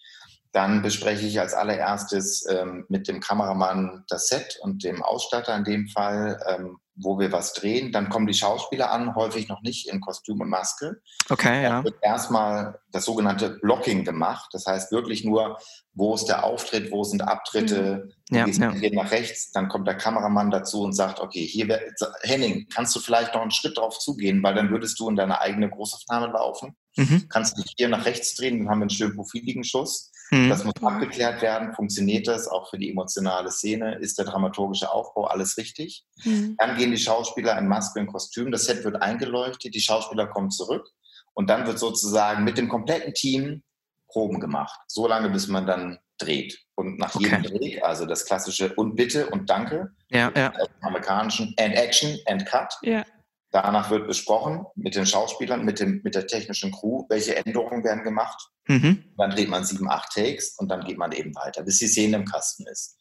Dann 0.51 0.83
bespreche 0.83 1.25
ich 1.25 1.39
als 1.39 1.55
allererstes 1.55 2.45
ähm, 2.47 2.85
mit 2.89 3.07
dem 3.07 3.21
Kameramann 3.21 4.03
das 4.07 4.27
Set 4.27 4.59
und 4.61 4.83
dem 4.83 5.01
Ausstatter 5.01 5.55
in 5.55 5.63
dem 5.63 5.87
Fall, 5.87 6.39
ähm, 6.47 6.77
wo 6.95 7.19
wir 7.19 7.31
was 7.31 7.53
drehen. 7.53 7.91
Dann 7.91 8.09
kommen 8.09 8.27
die 8.27 8.33
Schauspieler 8.33 8.91
an, 8.91 9.15
häufig 9.15 9.47
noch 9.47 9.61
nicht 9.61 9.87
in 9.89 10.01
Kostüm 10.01 10.41
und 10.41 10.49
Maske. 10.49 11.01
Okay, 11.29 11.63
ja. 11.63 11.69
Dann 11.69 11.83
wird 11.85 11.95
erstmal 12.01 12.79
das 12.91 13.05
sogenannte 13.05 13.57
Blocking 13.61 14.03
gemacht. 14.03 14.49
Das 14.53 14.65
heißt 14.65 14.91
wirklich 14.91 15.23
nur, 15.23 15.57
wo 15.93 16.13
ist 16.15 16.25
der 16.25 16.43
Auftritt, 16.43 16.91
wo 16.91 17.03
sind 17.03 17.21
Abtritte, 17.21 18.09
mhm. 18.29 18.37
ja, 18.37 18.47
ja. 18.47 18.71
geht 18.71 18.93
nach 18.93 19.11
rechts. 19.11 19.51
Dann 19.51 19.67
kommt 19.67 19.87
der 19.87 19.97
Kameramann 19.97 20.51
dazu 20.51 20.81
und 20.81 20.93
sagt, 20.93 21.19
okay, 21.19 21.45
hier, 21.45 21.67
wär, 21.67 21.81
Henning, 22.23 22.67
kannst 22.73 22.95
du 22.95 22.99
vielleicht 22.99 23.33
noch 23.33 23.41
einen 23.41 23.51
Schritt 23.51 23.77
drauf 23.77 23.99
zugehen, 23.99 24.43
weil 24.43 24.55
dann 24.55 24.69
würdest 24.69 24.99
du 24.99 25.09
in 25.09 25.15
deine 25.15 25.41
eigene 25.41 25.69
Großaufnahme 25.69 26.27
laufen. 26.27 26.75
Mhm. 26.95 27.27
Kannst 27.29 27.57
du 27.57 27.61
dich 27.61 27.73
hier 27.77 27.89
nach 27.89 28.05
rechts 28.05 28.35
drehen, 28.35 28.59
dann 28.59 28.69
haben 28.69 28.79
wir 28.79 28.83
einen 28.83 28.89
schönen 28.89 29.15
profiligen 29.15 29.63
Schuss. 29.63 30.11
Mhm. 30.31 30.49
Das 30.49 30.63
muss 30.63 30.75
abgeklärt 30.81 31.41
werden. 31.41 31.73
Funktioniert 31.73 32.27
das 32.27 32.47
auch 32.47 32.69
für 32.69 32.77
die 32.77 32.89
emotionale 32.89 33.51
Szene? 33.51 33.95
Ist 33.99 34.17
der 34.17 34.25
dramaturgische 34.25 34.91
Aufbau 34.91 35.25
alles 35.25 35.57
richtig? 35.57 36.05
Mhm. 36.23 36.55
Dann 36.57 36.77
gehen 36.77 36.91
die 36.91 36.97
Schauspieler 36.97 37.57
in 37.57 37.67
Maske 37.67 37.99
und 37.99 38.07
Kostüm. 38.07 38.51
Das 38.51 38.65
Set 38.65 38.83
wird 38.83 39.01
eingeleuchtet. 39.01 39.75
Die 39.75 39.81
Schauspieler 39.81 40.27
kommen 40.27 40.51
zurück. 40.51 40.89
Und 41.33 41.49
dann 41.49 41.67
wird 41.67 41.79
sozusagen 41.79 42.43
mit 42.43 42.57
dem 42.57 42.69
kompletten 42.69 43.13
Team 43.13 43.63
Proben 44.07 44.39
gemacht. 44.39 44.77
So 44.87 45.07
lange, 45.07 45.29
bis 45.29 45.47
man 45.47 45.65
dann 45.65 45.99
dreht. 46.17 46.59
Und 46.75 46.99
nach 46.99 47.15
okay. 47.15 47.25
jedem 47.25 47.43
Dreh, 47.43 47.81
also 47.81 48.05
das 48.05 48.25
klassische 48.25 48.73
und 48.75 48.95
bitte 48.95 49.29
und 49.29 49.49
danke, 49.49 49.91
ja, 50.09 50.31
ja. 50.35 50.51
amerikanischen 50.81 51.53
and 51.59 51.75
action 51.75 52.17
and 52.25 52.45
cut, 52.45 52.73
ja. 52.81 53.03
Danach 53.51 53.89
wird 53.89 54.07
besprochen 54.07 54.65
mit 54.75 54.95
den 54.95 55.05
Schauspielern, 55.05 55.65
mit, 55.65 55.79
dem, 55.79 56.01
mit 56.03 56.15
der 56.15 56.25
technischen 56.25 56.71
Crew, 56.71 57.05
welche 57.09 57.35
Änderungen 57.35 57.83
werden 57.83 58.03
gemacht. 58.03 58.49
Mhm. 58.67 59.03
Dann 59.17 59.31
dreht 59.31 59.49
man 59.49 59.65
sieben, 59.65 59.89
acht 59.89 60.13
Takes 60.13 60.55
und 60.57 60.69
dann 60.69 60.85
geht 60.85 60.97
man 60.97 61.11
eben 61.11 61.35
weiter, 61.35 61.63
bis 61.63 61.79
die 61.79 61.87
Szene 61.87 62.17
im 62.17 62.25
Kasten 62.25 62.65
ist. 62.67 62.97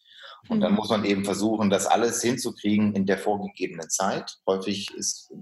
Und 0.48 0.58
mhm. 0.58 0.62
dann 0.62 0.74
muss 0.74 0.88
man 0.88 1.04
eben 1.04 1.24
versuchen, 1.24 1.70
das 1.70 1.86
alles 1.86 2.20
hinzukriegen 2.22 2.94
in 2.94 3.06
der 3.06 3.18
vorgegebenen 3.18 3.88
Zeit. 3.90 4.38
Häufig 4.46 4.92
ist, 4.96 5.32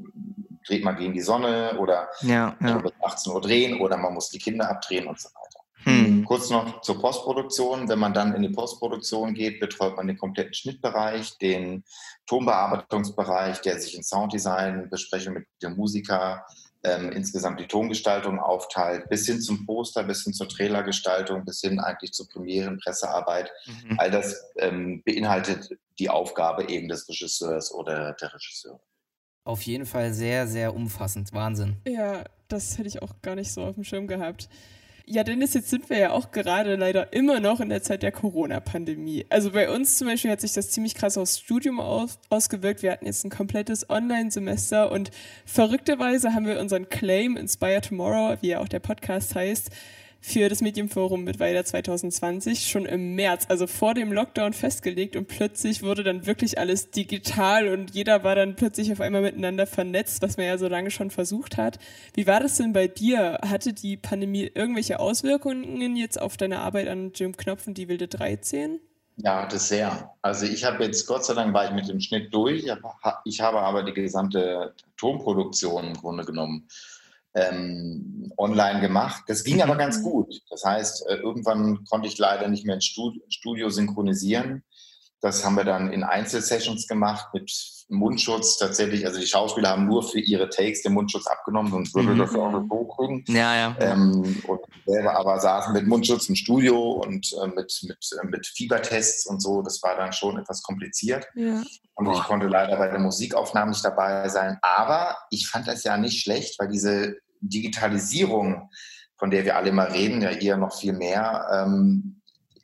dreht 0.66 0.84
man 0.84 0.96
gegen 0.96 1.14
die 1.14 1.22
Sonne 1.22 1.78
oder 1.78 2.08
ja, 2.20 2.56
ja. 2.60 2.82
18 3.02 3.32
Uhr 3.32 3.40
drehen 3.40 3.80
oder 3.80 3.96
man 3.96 4.12
muss 4.12 4.28
die 4.28 4.38
Kinder 4.38 4.68
abdrehen 4.68 5.06
und 5.06 5.18
so 5.18 5.28
weiter. 5.28 5.57
Hm. 5.84 6.24
Kurz 6.24 6.50
noch 6.50 6.80
zur 6.80 7.00
Postproduktion. 7.00 7.88
Wenn 7.88 7.98
man 7.98 8.12
dann 8.12 8.34
in 8.34 8.42
die 8.42 8.48
Postproduktion 8.48 9.34
geht, 9.34 9.60
betreut 9.60 9.96
man 9.96 10.06
den 10.06 10.18
kompletten 10.18 10.54
Schnittbereich, 10.54 11.38
den 11.38 11.84
Tonbearbeitungsbereich, 12.26 13.60
der 13.60 13.80
sich 13.80 13.96
in 13.96 14.02
Sounddesign, 14.02 14.90
Besprechung 14.90 15.34
mit 15.34 15.46
dem 15.62 15.76
Musiker, 15.76 16.44
ähm, 16.84 17.10
insgesamt 17.10 17.60
die 17.60 17.66
Tongestaltung 17.66 18.38
aufteilt, 18.38 19.08
bis 19.08 19.26
hin 19.26 19.40
zum 19.40 19.66
Poster, 19.66 20.04
bis 20.04 20.24
hin 20.24 20.32
zur 20.32 20.48
Trailergestaltung, 20.48 21.44
bis 21.44 21.60
hin 21.60 21.80
eigentlich 21.80 22.12
zur 22.12 22.28
Premieren, 22.28 22.78
Pressearbeit. 22.78 23.50
Mhm. 23.66 23.98
All 23.98 24.10
das 24.10 24.36
ähm, 24.56 25.02
beinhaltet 25.04 25.70
die 25.98 26.10
Aufgabe 26.10 26.68
eben 26.68 26.88
des 26.88 27.08
Regisseurs 27.08 27.72
oder 27.72 28.12
der 28.12 28.32
Regisseurin. 28.34 28.80
Auf 29.44 29.62
jeden 29.62 29.86
Fall 29.86 30.12
sehr, 30.12 30.46
sehr 30.46 30.74
umfassend. 30.74 31.32
Wahnsinn. 31.32 31.78
Ja, 31.86 32.24
das 32.48 32.78
hätte 32.78 32.88
ich 32.88 33.02
auch 33.02 33.22
gar 33.22 33.34
nicht 33.34 33.50
so 33.50 33.64
auf 33.64 33.74
dem 33.74 33.84
Schirm 33.84 34.06
gehabt. 34.06 34.48
Ja, 35.10 35.24
Dennis, 35.24 35.54
jetzt 35.54 35.70
sind 35.70 35.88
wir 35.88 35.96
ja 35.96 36.10
auch 36.10 36.32
gerade 36.32 36.76
leider 36.76 37.14
immer 37.14 37.40
noch 37.40 37.60
in 37.60 37.70
der 37.70 37.82
Zeit 37.82 38.02
der 38.02 38.12
Corona-Pandemie. 38.12 39.24
Also 39.30 39.52
bei 39.52 39.70
uns 39.70 39.96
zum 39.96 40.06
Beispiel 40.06 40.30
hat 40.30 40.42
sich 40.42 40.52
das 40.52 40.70
ziemlich 40.70 40.94
krass 40.94 41.16
aufs 41.16 41.38
Studium 41.38 41.80
aus 41.80 42.18
ausgewirkt. 42.28 42.82
Wir 42.82 42.92
hatten 42.92 43.06
jetzt 43.06 43.24
ein 43.24 43.30
komplettes 43.30 43.88
Online-Semester 43.88 44.92
und 44.92 45.10
verrückterweise 45.46 46.34
haben 46.34 46.44
wir 46.44 46.60
unseren 46.60 46.90
Claim 46.90 47.38
Inspire 47.38 47.80
Tomorrow, 47.80 48.36
wie 48.42 48.48
ja 48.48 48.60
auch 48.60 48.68
der 48.68 48.80
Podcast 48.80 49.34
heißt, 49.34 49.70
für 50.20 50.48
das 50.48 50.60
Medienforum 50.60 51.24
mit 51.24 51.38
Weiler 51.40 51.64
2020 51.64 52.68
schon 52.68 52.86
im 52.86 53.14
März, 53.14 53.46
also 53.48 53.66
vor 53.66 53.94
dem 53.94 54.12
Lockdown 54.12 54.52
festgelegt 54.52 55.16
und 55.16 55.28
plötzlich 55.28 55.82
wurde 55.82 56.02
dann 56.02 56.26
wirklich 56.26 56.58
alles 56.58 56.90
digital 56.90 57.68
und 57.68 57.94
jeder 57.94 58.24
war 58.24 58.34
dann 58.34 58.56
plötzlich 58.56 58.90
auf 58.92 59.00
einmal 59.00 59.22
miteinander 59.22 59.66
vernetzt, 59.66 60.20
was 60.22 60.36
man 60.36 60.46
ja 60.46 60.58
so 60.58 60.68
lange 60.68 60.90
schon 60.90 61.10
versucht 61.10 61.56
hat. 61.56 61.78
Wie 62.14 62.26
war 62.26 62.40
das 62.40 62.56
denn 62.56 62.72
bei 62.72 62.88
dir? 62.88 63.38
Hatte 63.42 63.72
die 63.72 63.96
Pandemie 63.96 64.50
irgendwelche 64.52 65.00
Auswirkungen 65.00 65.96
jetzt 65.96 66.20
auf 66.20 66.36
deine 66.36 66.58
Arbeit 66.58 66.88
an 66.88 67.12
Jim 67.14 67.36
Knopf 67.36 67.66
und 67.66 67.78
die 67.78 67.88
wilde 67.88 68.08
13? 68.08 68.80
Ja, 69.20 69.46
das 69.46 69.68
sehr. 69.68 70.14
Also 70.22 70.46
ich 70.46 70.64
habe 70.64 70.84
jetzt, 70.84 71.06
Gott 71.06 71.24
sei 71.24 71.34
Dank 71.34 71.52
war 71.52 71.64
ich 71.64 71.72
mit 71.72 71.88
dem 71.88 72.00
Schnitt 72.00 72.32
durch. 72.32 72.70
Ich 73.24 73.40
habe 73.40 73.60
aber 73.60 73.82
die 73.82 73.92
gesamte 73.92 74.74
Tonproduktion 74.96 75.88
im 75.88 75.94
Grunde 75.94 76.24
genommen 76.24 76.68
ähm, 77.38 78.32
online 78.36 78.80
gemacht. 78.80 79.24
Das 79.26 79.44
ging 79.44 79.62
aber 79.62 79.76
ganz 79.76 79.98
mhm. 79.98 80.02
gut. 80.02 80.40
Das 80.50 80.64
heißt, 80.64 81.06
äh, 81.08 81.16
irgendwann 81.16 81.84
konnte 81.84 82.08
ich 82.08 82.18
leider 82.18 82.48
nicht 82.48 82.64
mehr 82.64 82.76
ins 82.76 82.84
Studio 82.84 83.68
synchronisieren. 83.68 84.62
Das 85.20 85.44
haben 85.44 85.56
wir 85.56 85.64
dann 85.64 85.92
in 85.92 86.04
Einzelsessions 86.04 86.86
gemacht 86.86 87.34
mit 87.34 87.50
Mundschutz 87.88 88.58
tatsächlich. 88.58 89.04
Also 89.04 89.18
die 89.18 89.26
Schauspieler 89.26 89.70
haben 89.70 89.86
nur 89.86 90.04
für 90.04 90.20
ihre 90.20 90.48
Takes 90.48 90.82
den 90.82 90.92
Mundschutz 90.92 91.26
abgenommen, 91.26 91.72
sonst 91.72 91.94
würde 91.94 92.10
mhm. 92.10 92.18
das 92.18 92.34
auch 92.36 92.52
nicht 92.52 92.70
hochkriegen. 92.70 93.24
Ja, 93.26 93.56
ja. 93.56 93.76
Ähm, 93.80 94.40
und 94.46 94.60
selber 94.86 95.16
aber 95.16 95.40
saßen 95.40 95.72
mit 95.72 95.88
Mundschutz 95.88 96.28
im 96.28 96.36
Studio 96.36 97.02
und 97.04 97.34
äh, 97.42 97.48
mit, 97.48 97.80
mit, 97.82 98.10
äh, 98.22 98.26
mit 98.26 98.46
Fiebertests 98.46 99.26
und 99.26 99.42
so. 99.42 99.62
Das 99.62 99.82
war 99.82 99.96
dann 99.96 100.12
schon 100.12 100.38
etwas 100.38 100.62
kompliziert. 100.62 101.26
Ja. 101.34 101.62
Und 101.96 102.12
ich 102.12 102.22
konnte 102.22 102.46
leider 102.46 102.76
bei 102.76 102.88
der 102.88 103.00
Musikaufnahme 103.00 103.72
nicht 103.72 103.84
dabei 103.84 104.28
sein. 104.28 104.58
Aber 104.62 105.16
ich 105.30 105.48
fand 105.48 105.66
das 105.66 105.82
ja 105.82 105.96
nicht 105.96 106.22
schlecht, 106.22 106.60
weil 106.60 106.68
diese 106.68 107.16
Digitalisierung, 107.40 108.70
von 109.16 109.30
der 109.30 109.44
wir 109.44 109.56
alle 109.56 109.70
immer 109.70 109.92
reden, 109.92 110.22
ja 110.22 110.30
ihr 110.30 110.56
noch 110.56 110.78
viel 110.78 110.92
mehr, 110.92 111.46
ähm, 111.52 112.18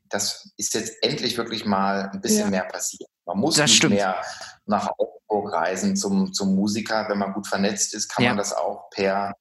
das 0.08 0.52
ist 0.56 0.74
jetzt 0.74 1.02
endlich 1.02 1.36
wirklich 1.36 1.64
mal 1.64 2.10
ein 2.12 2.20
bisschen 2.20 2.44
ja. 2.44 2.50
mehr 2.50 2.64
passiert. 2.64 3.10
Man 3.26 3.38
muss 3.38 3.56
das 3.56 3.64
nicht 3.64 3.76
stimmt. 3.76 3.94
mehr 3.94 4.22
nach 4.66 4.90
Augsburg 4.96 5.52
reisen 5.52 5.96
zum, 5.96 6.32
zum 6.32 6.54
Musiker. 6.54 7.08
Wenn 7.08 7.18
man 7.18 7.32
gut 7.32 7.46
vernetzt 7.46 7.94
ist, 7.94 8.08
kann 8.08 8.24
ja. 8.24 8.30
man 8.30 8.38
das 8.38 8.52
auch 8.52 8.90
per 8.90 9.34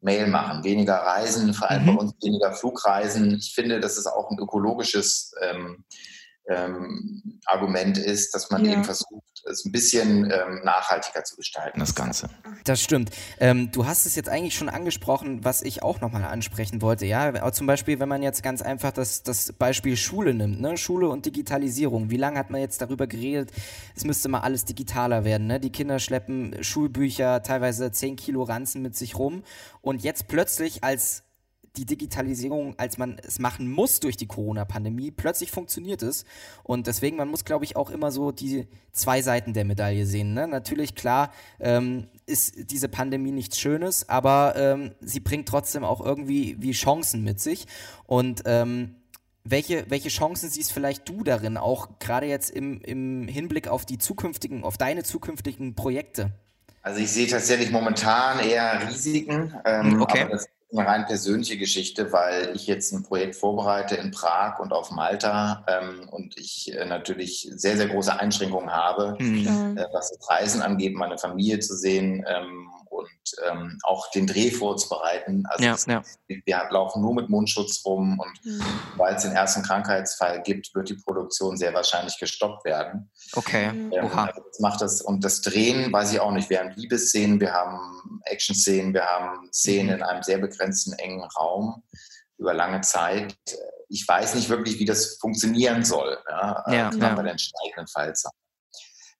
Mail 0.00 0.28
machen. 0.28 0.62
Weniger 0.62 0.94
Reisen, 0.94 1.52
vor 1.52 1.70
allem 1.70 1.82
mhm. 1.82 1.86
bei 1.86 2.02
uns 2.02 2.14
weniger 2.22 2.52
Flugreisen. 2.52 3.36
Ich 3.36 3.52
finde, 3.54 3.80
dass 3.80 3.96
es 3.96 4.06
auch 4.06 4.30
ein 4.30 4.38
ökologisches 4.38 5.32
ähm, 5.42 5.84
ähm, 6.48 7.40
Argument 7.46 7.98
ist, 7.98 8.34
dass 8.34 8.50
man 8.50 8.64
ja. 8.64 8.72
eben 8.72 8.84
versucht, 8.84 9.24
es 9.50 9.64
ein 9.64 9.72
bisschen 9.72 10.30
ähm, 10.30 10.60
nachhaltiger 10.64 11.24
zu 11.24 11.36
gestalten, 11.36 11.80
das 11.80 11.94
Ganze. 11.94 12.28
Das 12.64 12.82
stimmt. 12.82 13.10
Ähm, 13.38 13.70
du 13.72 13.86
hast 13.86 14.06
es 14.06 14.16
jetzt 14.16 14.28
eigentlich 14.28 14.54
schon 14.54 14.68
angesprochen, 14.68 15.44
was 15.44 15.62
ich 15.62 15.82
auch 15.82 16.00
nochmal 16.00 16.24
ansprechen 16.24 16.82
wollte. 16.82 17.06
Ja, 17.06 17.52
zum 17.52 17.66
Beispiel, 17.66 18.00
wenn 18.00 18.08
man 18.08 18.22
jetzt 18.22 18.42
ganz 18.42 18.62
einfach 18.62 18.92
das, 18.92 19.22
das 19.22 19.52
Beispiel 19.52 19.96
Schule 19.96 20.34
nimmt, 20.34 20.60
ne? 20.60 20.76
Schule 20.76 21.08
und 21.08 21.26
Digitalisierung. 21.26 22.10
Wie 22.10 22.16
lange 22.16 22.38
hat 22.38 22.50
man 22.50 22.60
jetzt 22.60 22.80
darüber 22.80 23.06
geredet, 23.06 23.50
es 23.96 24.04
müsste 24.04 24.28
mal 24.28 24.40
alles 24.40 24.64
digitaler 24.64 25.24
werden. 25.24 25.46
Ne? 25.46 25.60
Die 25.60 25.70
Kinder 25.70 25.98
schleppen 25.98 26.62
Schulbücher, 26.62 27.42
teilweise 27.42 27.90
10 27.90 28.16
Kilo 28.16 28.42
Ranzen 28.42 28.82
mit 28.82 28.96
sich 28.96 29.18
rum. 29.18 29.42
Und 29.80 30.02
jetzt 30.02 30.28
plötzlich 30.28 30.84
als 30.84 31.22
die 31.76 31.86
Digitalisierung, 31.86 32.74
als 32.78 32.98
man 32.98 33.18
es 33.24 33.38
machen 33.38 33.70
muss 33.70 34.00
durch 34.00 34.16
die 34.16 34.26
Corona-Pandemie, 34.26 35.10
plötzlich 35.10 35.50
funktioniert 35.50 36.02
es. 36.02 36.24
Und 36.64 36.86
deswegen, 36.86 37.16
man 37.16 37.28
muss, 37.28 37.44
glaube 37.44 37.64
ich, 37.64 37.76
auch 37.76 37.90
immer 37.90 38.10
so 38.10 38.32
die 38.32 38.66
zwei 38.92 39.22
Seiten 39.22 39.52
der 39.52 39.64
Medaille 39.64 40.06
sehen. 40.06 40.34
Ne? 40.34 40.48
Natürlich, 40.48 40.94
klar, 40.94 41.32
ähm, 41.60 42.08
ist 42.26 42.70
diese 42.70 42.88
Pandemie 42.88 43.32
nichts 43.32 43.58
Schönes, 43.58 44.08
aber 44.08 44.54
ähm, 44.56 44.92
sie 45.00 45.20
bringt 45.20 45.48
trotzdem 45.48 45.84
auch 45.84 46.04
irgendwie 46.04 46.56
wie 46.58 46.72
Chancen 46.72 47.22
mit 47.22 47.40
sich. 47.40 47.66
Und 48.06 48.42
ähm, 48.46 48.96
welche, 49.44 49.88
welche 49.88 50.08
Chancen 50.08 50.50
siehst 50.50 50.72
vielleicht 50.72 51.08
du 51.08 51.22
darin, 51.22 51.56
auch 51.56 51.98
gerade 51.98 52.26
jetzt 52.26 52.50
im, 52.50 52.80
im 52.82 53.28
Hinblick 53.28 53.68
auf 53.68 53.86
die 53.86 53.98
zukünftigen, 53.98 54.64
auf 54.64 54.76
deine 54.76 55.02
zukünftigen 55.02 55.74
Projekte? 55.74 56.32
Also 56.82 57.00
ich 57.00 57.10
sehe 57.10 57.26
tatsächlich 57.26 57.70
momentan 57.70 58.40
eher 58.40 58.88
Risiken. 58.88 59.54
Ähm, 59.64 60.00
okay. 60.00 60.22
Aber 60.22 60.30
das 60.32 60.48
eine 60.72 60.86
rein 60.86 61.06
persönliche 61.06 61.58
Geschichte, 61.58 62.12
weil 62.12 62.52
ich 62.54 62.66
jetzt 62.66 62.92
ein 62.92 63.02
Projekt 63.02 63.36
vorbereite 63.36 63.96
in 63.96 64.10
Prag 64.10 64.60
und 64.60 64.72
auf 64.72 64.90
Malta 64.90 65.64
ähm, 65.66 66.08
und 66.10 66.38
ich 66.38 66.72
äh, 66.72 66.84
natürlich 66.84 67.50
sehr, 67.54 67.76
sehr 67.76 67.88
große 67.88 68.18
Einschränkungen 68.18 68.70
habe, 68.70 69.16
mhm. 69.18 69.76
äh, 69.76 69.84
was 69.92 70.10
das 70.10 70.30
Reisen 70.30 70.62
angeht, 70.62 70.94
meine 70.94 71.18
Familie 71.18 71.58
zu 71.58 71.76
sehen. 71.76 72.24
Ähm, 72.28 72.70
und 72.90 73.08
ähm, 73.48 73.78
auch 73.84 74.10
den 74.10 74.26
Dreh 74.26 74.50
vorzubereiten. 74.50 75.44
Also 75.48 75.64
ja, 75.64 75.74
es, 75.74 75.86
ja. 75.86 76.02
wir 76.26 76.68
laufen 76.70 77.00
nur 77.02 77.14
mit 77.14 77.28
Mundschutz 77.28 77.82
rum 77.84 78.18
und 78.18 78.44
mhm. 78.44 78.62
weil 78.96 79.14
es 79.14 79.22
den 79.22 79.32
ersten 79.32 79.62
Krankheitsfall 79.62 80.42
gibt, 80.42 80.74
wird 80.74 80.88
die 80.88 80.96
Produktion 80.96 81.56
sehr 81.56 81.72
wahrscheinlich 81.72 82.18
gestoppt 82.18 82.64
werden. 82.64 83.10
Okay. 83.34 83.72
Mhm. 83.72 83.92
Ähm, 83.92 84.04
Oha. 84.06 84.24
Also 84.26 84.42
das 84.46 84.60
macht 84.60 84.80
das 84.80 85.00
und 85.00 85.24
das 85.24 85.40
Drehen 85.40 85.92
weiß 85.92 86.12
ich 86.12 86.20
auch 86.20 86.32
nicht. 86.32 86.50
Wir 86.50 86.60
haben 86.60 86.72
Liebesszenen, 86.76 87.40
wir 87.40 87.52
haben 87.52 88.20
Action-Szenen, 88.24 88.92
wir 88.92 89.06
haben 89.06 89.48
Szenen 89.52 89.86
mhm. 89.86 89.94
in 89.94 90.02
einem 90.02 90.22
sehr 90.22 90.38
begrenzten 90.38 90.92
engen 90.94 91.22
Raum 91.38 91.82
über 92.38 92.54
lange 92.54 92.80
Zeit. 92.80 93.36
Ich 93.88 94.06
weiß 94.06 94.34
nicht 94.34 94.48
wirklich, 94.48 94.78
wie 94.78 94.84
das 94.84 95.18
funktionieren 95.20 95.84
soll. 95.84 96.18
Ja, 96.28 96.64
ja, 96.68 96.90
ja. 96.92 97.14
bei 97.14 97.22
den 97.22 97.38
steigenden 97.38 97.86
Fallzahlen. 97.86 98.39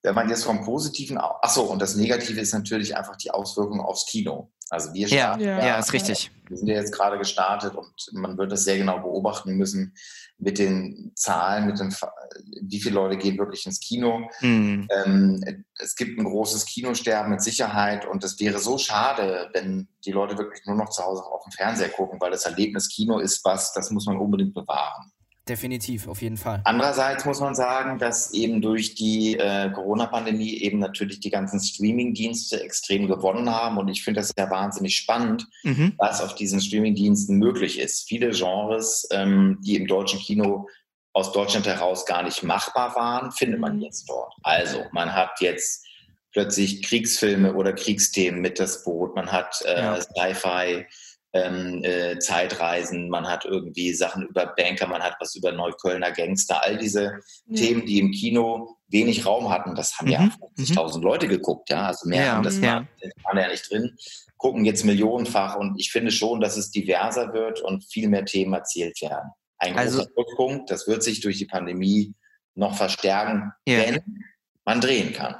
Wenn 0.02 0.14
man 0.14 0.28
jetzt 0.28 0.44
vom 0.44 0.64
Positiven, 0.64 1.18
achso, 1.18 1.62
und 1.62 1.80
das 1.80 1.94
Negative 1.94 2.40
ist 2.40 2.54
natürlich 2.54 2.96
einfach 2.96 3.16
die 3.16 3.30
Auswirkung 3.30 3.80
aufs 3.80 4.06
Kino. 4.06 4.50
Also 4.70 4.94
wir. 4.94 5.08
Ja, 5.08 5.36
ja, 5.36 5.66
ja 5.66 5.78
ist 5.78 5.92
richtig. 5.92 6.30
Wir 6.48 6.56
sind 6.56 6.68
ja 6.68 6.74
jetzt 6.74 6.92
gerade 6.92 7.18
gestartet 7.18 7.74
und 7.74 7.92
man 8.12 8.38
wird 8.38 8.50
das 8.52 8.64
sehr 8.64 8.78
genau 8.78 9.00
beobachten 9.00 9.56
müssen 9.56 9.94
mit 10.38 10.58
den 10.58 11.12
Zahlen, 11.14 11.66
mit 11.66 11.78
den, 11.78 11.94
wie 12.62 12.80
viele 12.80 12.94
Leute 12.94 13.18
gehen 13.18 13.38
wirklich 13.38 13.66
ins 13.66 13.80
Kino. 13.80 14.28
Mhm. 14.40 14.88
Ähm, 14.90 15.64
es 15.78 15.94
gibt 15.94 16.18
ein 16.18 16.24
großes 16.24 16.66
Kinosterben 16.66 17.30
mit 17.30 17.42
Sicherheit 17.42 18.06
und 18.06 18.24
es 18.24 18.40
wäre 18.40 18.58
so 18.58 18.78
schade, 18.78 19.50
wenn 19.52 19.88
die 20.04 20.12
Leute 20.12 20.38
wirklich 20.38 20.64
nur 20.66 20.76
noch 20.76 20.88
zu 20.90 21.04
Hause 21.04 21.24
auf 21.24 21.44
dem 21.44 21.52
Fernseher 21.52 21.90
gucken, 21.90 22.20
weil 22.20 22.30
das 22.30 22.46
Erlebnis 22.46 22.88
Kino 22.88 23.18
ist 23.18 23.44
was, 23.44 23.72
das 23.72 23.90
muss 23.90 24.06
man 24.06 24.18
unbedingt 24.18 24.54
bewahren. 24.54 25.12
Definitiv, 25.50 26.06
auf 26.06 26.22
jeden 26.22 26.36
Fall. 26.36 26.60
Andererseits 26.62 27.24
muss 27.24 27.40
man 27.40 27.56
sagen, 27.56 27.98
dass 27.98 28.32
eben 28.32 28.62
durch 28.62 28.94
die 28.94 29.36
äh, 29.36 29.68
Corona-Pandemie 29.72 30.58
eben 30.58 30.78
natürlich 30.78 31.18
die 31.18 31.30
ganzen 31.30 31.58
Streaming-Dienste 31.58 32.62
extrem 32.62 33.08
gewonnen 33.08 33.50
haben. 33.50 33.76
Und 33.76 33.88
ich 33.88 34.04
finde 34.04 34.20
das 34.20 34.32
ja 34.38 34.48
wahnsinnig 34.48 34.96
spannend, 34.96 35.48
mhm. 35.64 35.94
was 35.98 36.20
auf 36.20 36.36
diesen 36.36 36.60
Streaming-Diensten 36.60 37.36
möglich 37.36 37.80
ist. 37.80 38.06
Viele 38.06 38.30
Genres, 38.30 39.08
ähm, 39.10 39.58
die 39.60 39.74
im 39.74 39.88
deutschen 39.88 40.20
Kino 40.20 40.68
aus 41.14 41.32
Deutschland 41.32 41.66
heraus 41.66 42.06
gar 42.06 42.22
nicht 42.22 42.44
machbar 42.44 42.94
waren, 42.94 43.32
findet 43.32 43.58
man 43.58 43.74
mhm. 43.74 43.82
jetzt 43.82 44.08
dort. 44.08 44.32
Also 44.44 44.84
man 44.92 45.12
hat 45.12 45.40
jetzt 45.40 45.84
plötzlich 46.30 46.84
Kriegsfilme 46.84 47.54
oder 47.54 47.72
Kriegsthemen 47.72 48.40
mit 48.40 48.60
das 48.60 48.84
Boot, 48.84 49.16
man 49.16 49.32
hat 49.32 49.60
äh, 49.64 49.80
ja. 49.80 50.00
Sci-Fi 50.00 50.86
ähm, 51.32 51.82
äh, 51.84 52.18
Zeitreisen, 52.18 53.08
man 53.08 53.28
hat 53.28 53.44
irgendwie 53.44 53.92
Sachen 53.92 54.26
über 54.26 54.46
Banker, 54.56 54.86
man 54.86 55.02
hat 55.02 55.16
was 55.20 55.34
über 55.36 55.52
Neuköllner 55.52 56.10
Gangster, 56.10 56.62
all 56.62 56.76
diese 56.76 57.20
ja. 57.46 57.56
Themen, 57.56 57.86
die 57.86 58.00
im 58.00 58.10
Kino 58.10 58.76
wenig 58.88 59.24
Raum 59.26 59.50
hatten, 59.50 59.74
das 59.74 59.98
haben 59.98 60.06
mhm. 60.06 60.12
ja 60.12 60.30
50.000 60.58 60.96
mhm. 60.96 61.02
Leute 61.02 61.28
geguckt, 61.28 61.70
ja, 61.70 61.86
also 61.86 62.08
mehr 62.08 62.24
ja, 62.24 62.32
haben 62.32 62.42
das 62.42 62.58
ja. 62.58 62.86
waren 63.24 63.38
ja 63.38 63.48
nicht 63.48 63.70
drin, 63.70 63.96
gucken 64.36 64.64
jetzt 64.64 64.84
millionenfach 64.84 65.56
und 65.56 65.78
ich 65.78 65.92
finde 65.92 66.10
schon, 66.10 66.40
dass 66.40 66.56
es 66.56 66.70
diverser 66.70 67.32
wird 67.32 67.60
und 67.60 67.84
viel 67.84 68.08
mehr 68.08 68.24
Themen 68.24 68.54
erzählt 68.54 69.00
werden. 69.00 69.30
Ein 69.58 69.76
also, 69.78 69.98
großer 69.98 70.36
Punkt, 70.36 70.70
das 70.70 70.88
wird 70.88 71.02
sich 71.02 71.20
durch 71.20 71.38
die 71.38 71.46
Pandemie 71.46 72.14
noch 72.54 72.74
verstärken, 72.74 73.52
wenn 73.66 74.00
man 74.64 74.80
drehen 74.80 75.12
kann. 75.12 75.36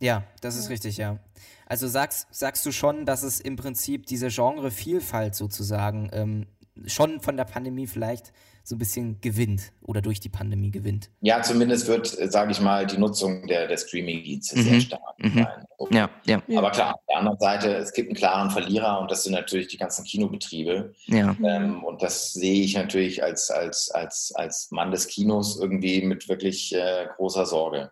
Ja, 0.00 0.22
das 0.42 0.56
ist 0.56 0.68
richtig, 0.68 0.98
ja. 0.98 1.18
Also 1.66 1.88
sagst, 1.88 2.28
sagst 2.30 2.64
du 2.66 2.72
schon, 2.72 3.06
dass 3.06 3.22
es 3.22 3.40
im 3.40 3.56
Prinzip 3.56 4.06
diese 4.06 4.28
Genrevielfalt 4.28 5.34
sozusagen 5.34 6.10
ähm, 6.12 6.46
schon 6.86 7.20
von 7.20 7.36
der 7.36 7.44
Pandemie 7.44 7.86
vielleicht 7.86 8.32
so 8.66 8.76
ein 8.76 8.78
bisschen 8.78 9.20
gewinnt 9.20 9.72
oder 9.82 10.00
durch 10.00 10.20
die 10.20 10.30
Pandemie 10.30 10.70
gewinnt. 10.70 11.10
Ja, 11.20 11.42
zumindest 11.42 11.86
wird, 11.86 12.06
sage 12.06 12.50
ich 12.50 12.62
mal, 12.62 12.86
die 12.86 12.96
Nutzung 12.96 13.46
der, 13.46 13.68
der 13.68 13.76
Streaming-Dienste 13.76 14.58
mhm. 14.58 14.62
sehr 14.62 14.80
stark 14.80 15.18
mhm. 15.18 15.34
sein. 15.34 15.66
Ja, 15.90 16.10
ja. 16.24 16.42
Aber 16.56 16.70
klar, 16.70 16.94
auf 16.94 17.00
der 17.06 17.18
anderen 17.18 17.38
Seite, 17.38 17.74
es 17.74 17.92
gibt 17.92 18.08
einen 18.08 18.16
klaren 18.16 18.50
Verlierer 18.50 19.00
und 19.00 19.10
das 19.10 19.24
sind 19.24 19.34
natürlich 19.34 19.68
die 19.68 19.76
ganzen 19.76 20.04
Kinobetriebe. 20.06 20.94
Ja. 21.06 21.36
Ähm, 21.44 21.84
und 21.84 22.02
das 22.02 22.32
sehe 22.32 22.62
ich 22.62 22.74
natürlich 22.74 23.22
als, 23.22 23.50
als, 23.50 23.90
als, 23.90 24.32
als 24.34 24.70
Mann 24.70 24.90
des 24.90 25.08
Kinos 25.08 25.58
irgendwie 25.60 26.00
mit 26.00 26.30
wirklich 26.30 26.74
äh, 26.74 27.06
großer 27.16 27.44
Sorge. 27.44 27.90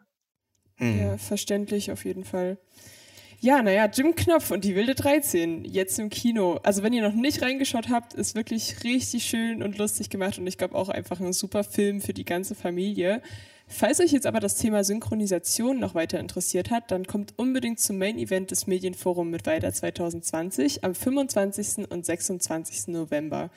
Mhm. 0.78 1.00
Ja, 1.00 1.18
verständlich 1.18 1.92
auf 1.92 2.06
jeden 2.06 2.24
Fall. 2.24 2.56
Ja, 3.44 3.61
naja, 3.61 3.87
Jim 3.92 4.14
Knopf 4.14 4.52
und 4.52 4.62
die 4.62 4.76
wilde 4.76 4.94
13, 4.94 5.64
jetzt 5.64 5.98
im 5.98 6.11
Kino. 6.11 6.61
Also 6.62 6.85
wenn 6.85 6.92
ihr 6.92 7.02
noch 7.02 7.12
nicht 7.12 7.42
reingeschaut 7.42 7.88
habt, 7.88 8.14
ist 8.14 8.37
wirklich 8.37 8.85
richtig 8.85 9.24
schön 9.24 9.64
und 9.64 9.78
lustig 9.78 10.11
gemacht 10.11 10.38
und 10.38 10.46
ich 10.46 10.59
glaube 10.59 10.76
auch 10.76 10.88
einfach 10.88 11.18
ein 11.18 11.33
super 11.33 11.64
Film 11.64 12.00
für 12.00 12.14
die 12.14 12.24
ganze 12.24 12.55
Familie. 12.55 13.20
Falls 13.66 13.98
euch 13.98 14.12
jetzt 14.12 14.26
aber 14.28 14.38
das 14.38 14.59
Thema 14.59 14.85
Synchronisation 14.85 15.81
noch 15.81 15.96
weiter 15.96 16.20
interessiert 16.20 16.70
hat, 16.70 16.92
dann 16.92 17.05
kommt 17.05 17.35
unbedingt 17.37 17.81
zum 17.81 17.98
Main 17.98 18.16
Event 18.16 18.52
des 18.52 18.68
Medienforum 18.68 19.28
mit 19.28 19.44
weiter 19.44 19.72
2020 19.72 20.85
am 20.85 20.94
25. 20.94 21.90
und 21.90 22.07
26. 22.07 22.94
November. 22.94 23.50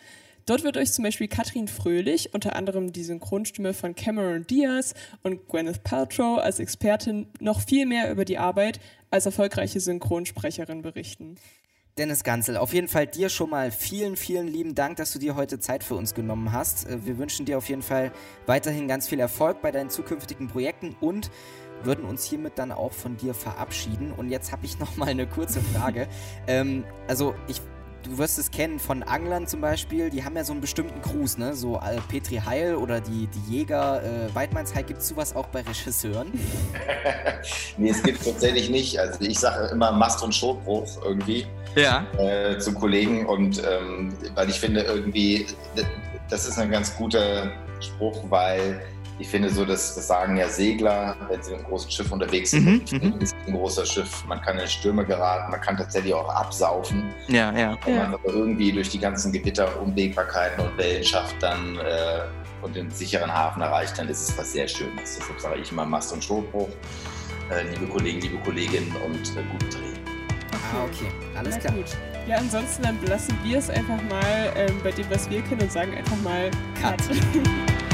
Dort 0.46 0.64
wird 0.64 0.78
euch 0.78 0.94
zum 0.94 1.04
Beispiel 1.04 1.28
Katrin 1.28 1.68
Fröhlich, 1.68 2.36
unter 2.36 2.56
anderem 2.56 2.94
die 2.94 3.04
Synchronstimme 3.04 3.74
von 3.74 3.96
Cameron 3.96 4.46
Diaz 4.46 4.94
und 5.24 5.48
Gwyneth 5.48 5.84
Paltrow 5.84 6.38
als 6.38 6.60
Expertin, 6.60 7.26
noch 7.40 7.62
viel 7.62 7.88
mehr 7.88 8.12
über 8.12 8.26
die 8.26 8.38
Arbeit 8.38 8.80
als 9.10 9.26
erfolgreiche 9.26 9.80
Synchronsprecherin 9.80 10.84
berichten. 10.84 11.38
Dennis 11.98 12.24
Ganzel, 12.24 12.58
auf 12.58 12.74
jeden 12.74 12.90
Fall 12.90 13.08
dir 13.08 13.30
schon 13.30 13.50
mal 13.50 13.72
vielen, 13.72 14.18
vielen 14.18 14.48
lieben 14.48 14.76
Dank, 14.76 14.98
dass 14.98 15.14
du 15.14 15.18
dir 15.18 15.36
heute 15.36 15.60
Zeit 15.60 15.84
für 15.84 15.96
uns 15.96 16.14
genommen 16.14 16.52
hast. 16.52 16.88
Äh, 16.88 17.06
wir 17.06 17.18
wünschen 17.18 17.46
dir 17.46 17.58
auf 17.58 17.70
jeden 17.70 17.82
Fall 17.82 18.12
weiterhin 18.46 18.88
ganz 18.88 19.08
viel 19.08 19.20
Erfolg 19.20 19.62
bei 19.62 19.72
deinen 19.72 19.90
zukünftigen 19.90 20.48
Projekten 20.48 20.96
und 21.00 21.32
würden 21.84 22.06
uns 22.06 22.26
hiermit 22.26 22.54
dann 22.58 22.72
auch 22.72 22.92
von 22.92 23.18
dir 23.18 23.34
verabschieden. 23.34 24.12
Und 24.12 24.30
jetzt 24.30 24.52
habe 24.52 24.66
ich 24.66 24.78
noch 24.78 24.96
mal 24.98 25.08
eine 25.08 25.26
kurze 25.26 25.62
Frage. 25.62 26.08
ähm, 26.48 26.84
also 27.08 27.34
ich 27.48 27.62
du 28.06 28.18
wirst 28.18 28.38
es 28.38 28.52
kennen 28.52 28.80
von 28.80 29.04
Anglern 29.04 29.48
zum 29.48 29.62
Beispiel, 29.62 30.10
die 30.10 30.24
haben 30.24 30.36
ja 30.36 30.44
so 30.44 30.54
einen 30.54 30.62
bestimmten 30.62 31.02
Gruß, 31.02 31.38
ne? 31.38 31.54
So 31.54 31.78
äh, 31.78 32.00
Petri 32.08 32.38
Heil 32.38 32.76
oder 32.76 33.02
die, 33.02 33.28
die 33.28 33.58
Jäger, 33.58 34.02
äh, 34.04 34.34
Weidmannsheil, 34.34 34.84
gibt 34.84 35.02
es 35.02 35.08
sowas 35.08 35.36
auch 35.36 35.48
bei 35.48 35.62
Regisseuren? 35.62 36.28
nee, 37.78 37.89
es 37.89 38.04
gibt 38.04 38.24
tatsächlich 38.24 38.70
nicht. 38.70 39.00
Also 39.00 39.20
ich 39.22 39.39
sage 39.39 39.68
immer 39.72 39.91
Mast- 39.91 40.24
und 40.24 40.34
Schotbruch 40.34 40.88
irgendwie 41.04 41.48
ja. 41.76 42.06
äh, 42.18 42.58
zu 42.60 42.74
Kollegen 42.74 43.26
und 43.26 43.62
ähm, 43.63 44.13
weil 44.36 44.50
ich 44.50 44.60
finde 44.60 44.82
irgendwie, 44.82 45.48
das 46.30 46.48
ist 46.48 46.58
ein 46.58 46.72
ganz 46.72 46.96
guter 46.96 47.52
Spruch, 47.80 48.24
weil 48.30 48.82
ich 49.17 49.28
finde 49.28 49.49
so, 49.49 49.63
dass 49.63 49.95
das 49.95 50.08
sagen 50.08 50.36
ja 50.36 50.49
Segler, 50.49 51.15
wenn 51.30 51.41
sie 51.41 51.51
mit 51.51 51.60
einem 51.60 51.69
großen 51.69 51.89
Schiff 51.89 52.12
unterwegs 52.12 52.51
sind, 52.51 52.91
mhm, 52.91 53.15
mhm. 53.15 53.21
ist 53.21 53.36
ein 53.47 53.54
großer 53.54 53.86
Schiff, 53.86 54.25
man 54.25 54.41
kann 54.41 54.58
in 54.58 54.67
Stürme 54.67 55.06
geraten, 55.06 55.51
man 55.51 55.62
kann 55.62 55.78
tatsächlich 55.78 56.13
auch 56.13 56.30
absaufen. 56.30 57.13
Ja, 57.28 57.51
ja. 57.58 57.78
Wenn 57.86 57.95
man 57.95 58.12
ja. 58.12 58.17
aber 58.17 58.34
irgendwie 58.34 58.71
durch 58.71 58.89
die 58.89 58.99
ganzen 58.99 59.32
Gewitter, 59.32 59.82
Unwägbarkeiten 59.82 60.65
und 60.65 60.78
Wellen 60.78 61.04
schafft, 61.04 61.41
dann 61.41 61.78
äh, 61.78 62.21
und 62.62 62.75
den 62.75 62.89
sicheren 62.91 63.32
Hafen 63.32 63.62
erreicht, 63.62 63.97
dann 63.97 64.10
ist 64.10 64.30
es 64.30 64.38
was 64.38 64.51
sehr 64.51 64.67
Schönes. 64.67 65.17
Deshalb 65.17 65.39
sage 65.39 65.62
ich 65.62 65.71
immer 65.71 65.86
Mast- 65.86 66.12
und 66.12 66.23
Strohbruch. 66.23 66.69
Äh, 67.51 67.69
liebe 67.69 67.86
Kollegen, 67.88 68.19
liebe 68.21 68.38
Kolleginnen 68.39 68.91
und 69.06 69.38
äh, 69.38 69.43
guten 69.51 69.69
Dreh. 69.69 69.95
Ah, 70.51 70.84
okay, 70.84 71.12
alles 71.38 71.60
klar. 71.60 71.73
Gut. 71.73 71.86
Ja, 72.28 72.38
ansonsten 72.38 72.82
dann 72.82 72.99
belassen 72.99 73.38
wir 73.43 73.60
es 73.60 73.69
einfach 73.69 74.01
mal 74.10 74.51
ähm, 74.56 74.80
bei 74.84 74.91
dem, 74.91 75.08
was 75.12 75.30
wir 75.30 75.43
können 75.43 75.62
und 75.62 75.71
sagen 75.71 75.95
einfach 75.95 76.17
mal 76.23 76.49
Cut. 76.82 76.97